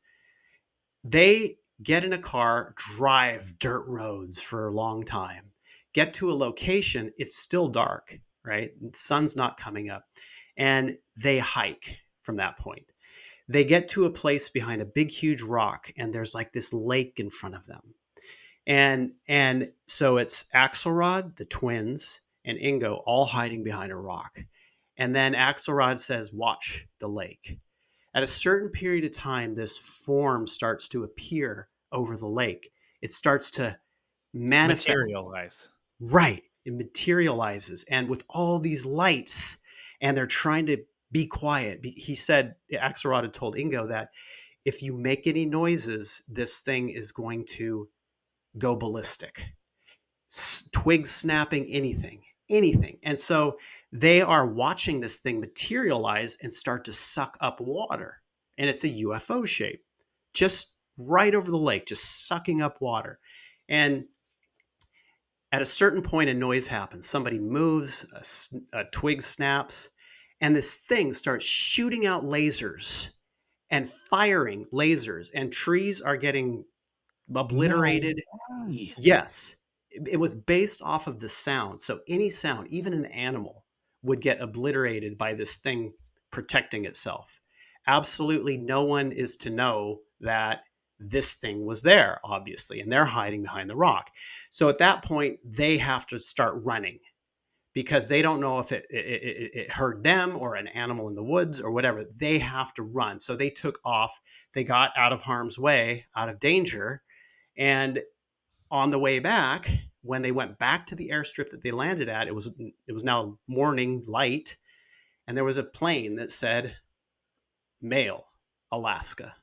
[1.03, 5.51] They get in a car, drive dirt roads for a long time,
[5.93, 8.71] get to a location, it's still dark, right?
[8.81, 10.05] The sun's not coming up.
[10.57, 11.99] And they hike
[12.29, 12.85] from that point.
[13.47, 17.19] They get to a place behind a big, huge rock, and there's like this lake
[17.19, 17.95] in front of them.
[18.67, 24.39] And and so it's Axelrod, the twins, and Ingo all hiding behind a rock.
[24.95, 27.57] And then Axelrod says, Watch the lake.
[28.13, 32.71] At a certain period of time, this form starts to appear over the lake.
[33.01, 33.75] It starts to
[34.35, 34.87] manifest.
[34.87, 35.71] Materialize.
[35.99, 36.43] Right.
[36.63, 37.85] It materializes.
[37.89, 39.57] And with all these lights,
[40.01, 40.77] and they're trying to
[41.11, 41.79] be quiet.
[41.83, 44.09] He said, Axelrod had told Ingo that
[44.65, 47.89] if you make any noises, this thing is going to
[48.57, 49.53] go ballistic.
[50.71, 52.99] Twigs snapping, anything, anything.
[53.03, 53.57] And so
[53.91, 58.21] they are watching this thing materialize and start to suck up water.
[58.57, 59.83] And it's a UFO shape,
[60.33, 63.19] just right over the lake, just sucking up water.
[63.67, 64.05] And
[65.51, 67.07] at a certain point, a noise happens.
[67.07, 68.05] Somebody moves,
[68.73, 69.89] A twig snaps,
[70.41, 73.09] and this thing starts shooting out lasers
[73.69, 76.65] and firing lasers, and trees are getting
[77.33, 78.21] obliterated.
[78.67, 78.93] Hey.
[78.97, 79.55] Yes,
[79.91, 81.79] it was based off of the sound.
[81.79, 83.65] So any sound, even an animal,
[84.01, 85.93] would get obliterated by this thing
[86.31, 87.39] protecting itself.
[87.85, 90.61] Absolutely no one is to know that
[90.99, 94.09] this thing was there, obviously, and they're hiding behind the rock.
[94.49, 96.99] So at that point, they have to start running
[97.73, 101.15] because they don't know if it, it, it, it heard them or an animal in
[101.15, 102.05] the woods or whatever.
[102.15, 103.19] They have to run.
[103.19, 104.19] So they took off.
[104.53, 107.03] They got out of harm's way, out of danger.
[107.57, 108.01] And
[108.71, 109.69] on the way back,
[110.01, 112.51] when they went back to the airstrip that they landed at, it was
[112.87, 114.57] it was now morning light,
[115.27, 116.75] and there was a plane that said
[117.81, 118.25] "Mail,
[118.71, 119.35] Alaska."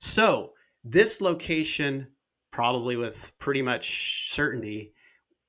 [0.00, 2.08] So this location,
[2.50, 4.92] probably with pretty much certainty,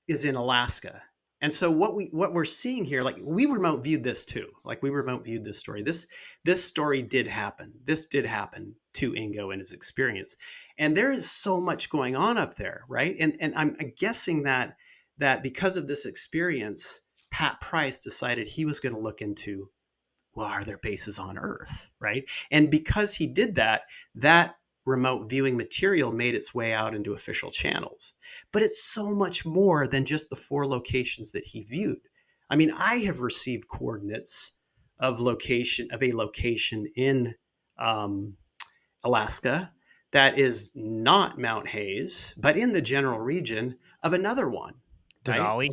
[0.08, 1.02] is in Alaska.
[1.42, 4.48] And so what we what we're seeing here, like we remote viewed this too.
[4.64, 5.84] Like we remote viewed this story.
[5.84, 6.08] This
[6.44, 7.74] this story did happen.
[7.84, 10.36] This did happen to Ingo in his experience.
[10.78, 13.16] And there is so much going on up there, right?
[13.20, 14.78] And and I'm guessing that
[15.18, 17.02] that because of this experience,
[17.32, 19.70] Pat Price decided he was going to look into
[20.36, 22.30] well, are there bases on Earth, right?
[22.52, 23.84] And because he did that,
[24.16, 24.56] that
[24.86, 28.14] remote viewing material made its way out into official channels.
[28.52, 32.00] But it's so much more than just the four locations that he viewed.
[32.50, 34.52] I mean, I have received coordinates
[35.00, 37.36] of location of a location in
[37.78, 38.38] um,
[39.04, 39.72] Alaska
[40.12, 44.76] that is not Mount Hayes, but in the general region of another one.
[45.28, 45.40] right?
[45.40, 45.70] Denali?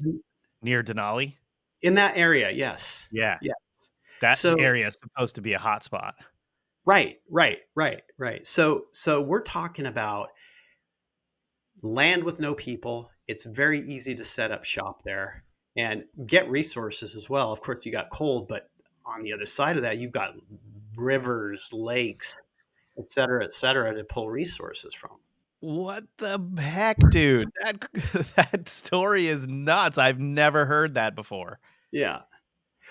[0.63, 1.35] Near Denali?
[1.83, 3.09] In that area, yes.
[3.13, 3.39] Yeah.
[3.43, 3.91] Yes.
[4.21, 6.13] That So area is supposed to be a hotspot.
[6.85, 8.47] Right, right, right, right.
[8.47, 10.29] So so we're talking about
[11.83, 13.11] land with no people.
[13.29, 15.45] It's very easy to set up shop there
[15.77, 17.53] and get resources as well.
[17.53, 18.69] Of course, you got cold, but
[19.07, 20.35] on the other side of that, you've got
[20.97, 22.41] rivers, lakes,
[22.99, 25.13] et cetera, et cetera, to pull resources from.
[25.61, 27.51] What the heck, dude?
[27.63, 27.87] That
[28.37, 29.97] that story is nuts.
[29.97, 31.61] I've never heard that before.
[31.93, 32.23] Yeah.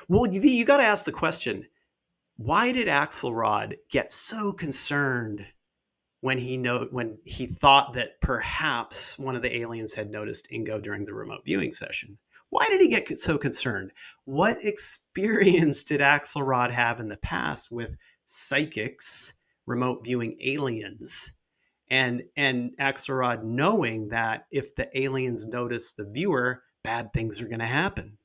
[0.07, 1.67] Well, you, you got to ask the question
[2.45, 5.45] why did Axelrod get so concerned
[6.21, 10.81] when he know when he thought that perhaps one of the aliens had noticed Ingo
[10.81, 12.17] during the remote viewing session?
[12.49, 13.91] Why did he get so concerned?
[14.25, 19.33] What experience did Axelrod have in the past with psychics,
[19.67, 21.33] remote viewing aliens?
[21.91, 27.59] And and Axelrod knowing that if the aliens notice the viewer, bad things are going
[27.59, 28.17] to happen.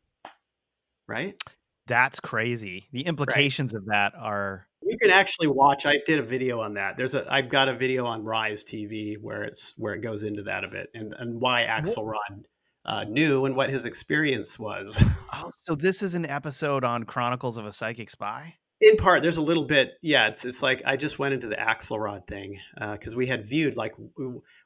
[1.06, 1.38] Right?
[1.86, 2.88] That's crazy.
[2.92, 3.06] The Right.
[3.06, 5.84] implications of that are You can actually watch.
[5.86, 6.96] I did a video on that.
[6.96, 7.26] There's a.
[7.32, 10.68] I've got a video on Rise TV where it's where it goes into that a
[10.68, 12.44] bit and and why Axelrod
[12.84, 15.02] uh, knew and what his experience was.
[15.34, 18.54] Oh, so this is an episode on Chronicles of a Psychic Spy?
[18.80, 19.94] In part, there's a little bit.
[20.02, 23.76] Yeah, it's it's like I just went into the Axelrod thing because we had viewed
[23.76, 23.94] like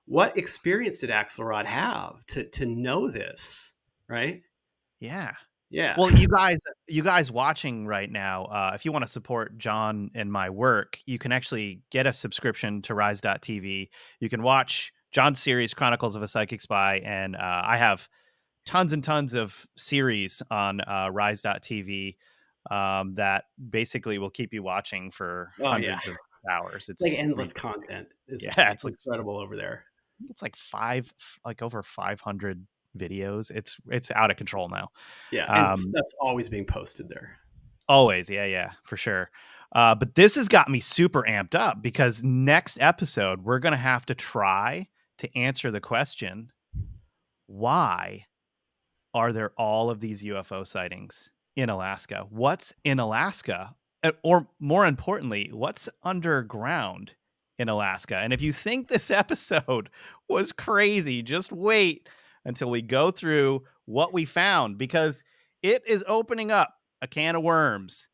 [0.04, 3.72] what experience did Axelrod have to to know this,
[4.08, 4.42] right?
[4.98, 5.32] Yeah.
[5.70, 5.94] Yeah.
[5.96, 6.58] Well, you guys,
[6.88, 10.98] you guys watching right now, uh, if you want to support John and my work,
[11.06, 13.88] you can actually get a subscription to Rise.tv.
[14.18, 18.08] You can watch John's series Chronicles of a Psychic Spy, and uh, I have
[18.66, 22.16] tons and tons of series on uh, Rise.tv
[22.70, 25.90] um, that basically will keep you watching for Oh, yeah.
[25.94, 26.16] hundreds of
[26.50, 26.88] hours.
[26.88, 28.08] It's It's like endless content.
[28.26, 29.84] It's, Yeah, it's like- incredible over there.
[30.28, 31.12] it's like five,
[31.44, 32.66] like over five hundred
[32.98, 33.50] videos.
[33.50, 34.88] It's it's out of control now.
[35.30, 37.36] Yeah, and Um, stuff's always being posted there.
[37.88, 39.30] Always, yeah, yeah, for sure.
[39.72, 44.04] Uh, but this has got me super amped up because next episode we're gonna have
[44.06, 44.88] to try
[45.18, 46.50] to answer the question:
[47.46, 48.26] Why
[49.14, 52.26] are there all of these UFO sightings in Alaska?
[52.30, 57.14] What's in Alaska, Uh, or more importantly, what's underground
[57.58, 58.16] in Alaska?
[58.16, 59.90] And if you think this episode
[60.28, 62.08] was crazy, just wait
[62.44, 65.22] until we go through what we found because
[65.62, 68.08] it is opening up a can of worms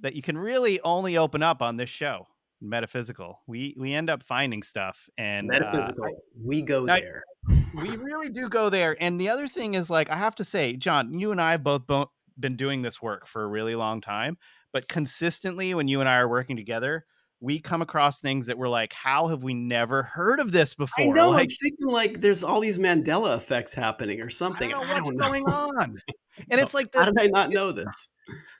[0.00, 2.26] that you can really only open up on this show
[2.60, 6.08] metaphysical we we end up finding stuff and uh, Metaphysical.
[6.42, 7.22] we go I- there.
[7.74, 10.74] we really do go there and the other thing is like i have to say
[10.74, 14.00] john you and i have both bo- been doing this work for a really long
[14.00, 14.38] time
[14.72, 17.04] but consistently when you and i are working together
[17.44, 21.04] we come across things that we're like how have we never heard of this before
[21.04, 21.30] I know.
[21.30, 24.70] like I'm thinking like there's all these Mandela effects happening or something.
[24.70, 25.28] i don't know and what's know.
[25.28, 25.98] going on
[26.50, 28.08] and it's like How did I not know this?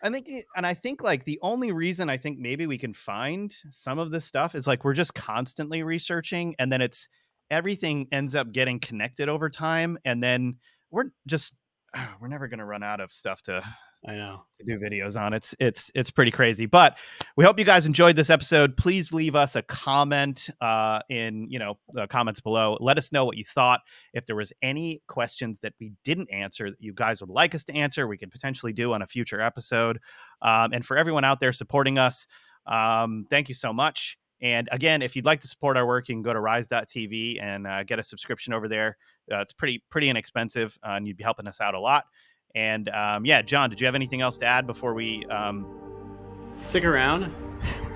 [0.02, 3.54] I think, and I think like the only reason I think maybe we can find
[3.70, 7.08] some of this stuff is like we're just constantly researching, and then it's
[7.50, 10.58] everything ends up getting connected over time, and then
[10.90, 11.54] we're just
[12.20, 13.62] we're never going to run out of stuff to
[14.06, 14.42] I know.
[14.60, 15.32] to do videos on.
[15.32, 16.66] It's it's it's pretty crazy.
[16.66, 16.98] But
[17.36, 18.76] we hope you guys enjoyed this episode.
[18.76, 22.76] Please leave us a comment uh, in you know the comments below.
[22.80, 23.80] Let us know what you thought.
[24.12, 27.64] If there was any questions that we didn't answer that you guys would like us
[27.64, 30.00] to answer, we could potentially do on a future episode.
[30.42, 32.26] Um, and for everyone out there supporting us,
[32.66, 34.18] um, thank you so much.
[34.42, 37.66] And again, if you'd like to support our work, you can go to rise.tv and
[37.66, 38.98] uh, get a subscription over there.
[39.32, 42.04] Uh, it's pretty pretty inexpensive, uh, and you'd be helping us out a lot.
[42.54, 45.24] And um, yeah, John, did you have anything else to add before we?
[45.26, 45.66] Um,
[46.56, 47.34] Stick around.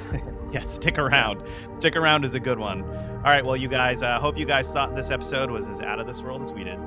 [0.53, 1.43] yeah, stick around.
[1.73, 2.83] Stick around is a good one.
[2.83, 6.01] All right, well, you guys, uh, hope you guys thought this episode was as out
[6.01, 6.79] of this world as we did.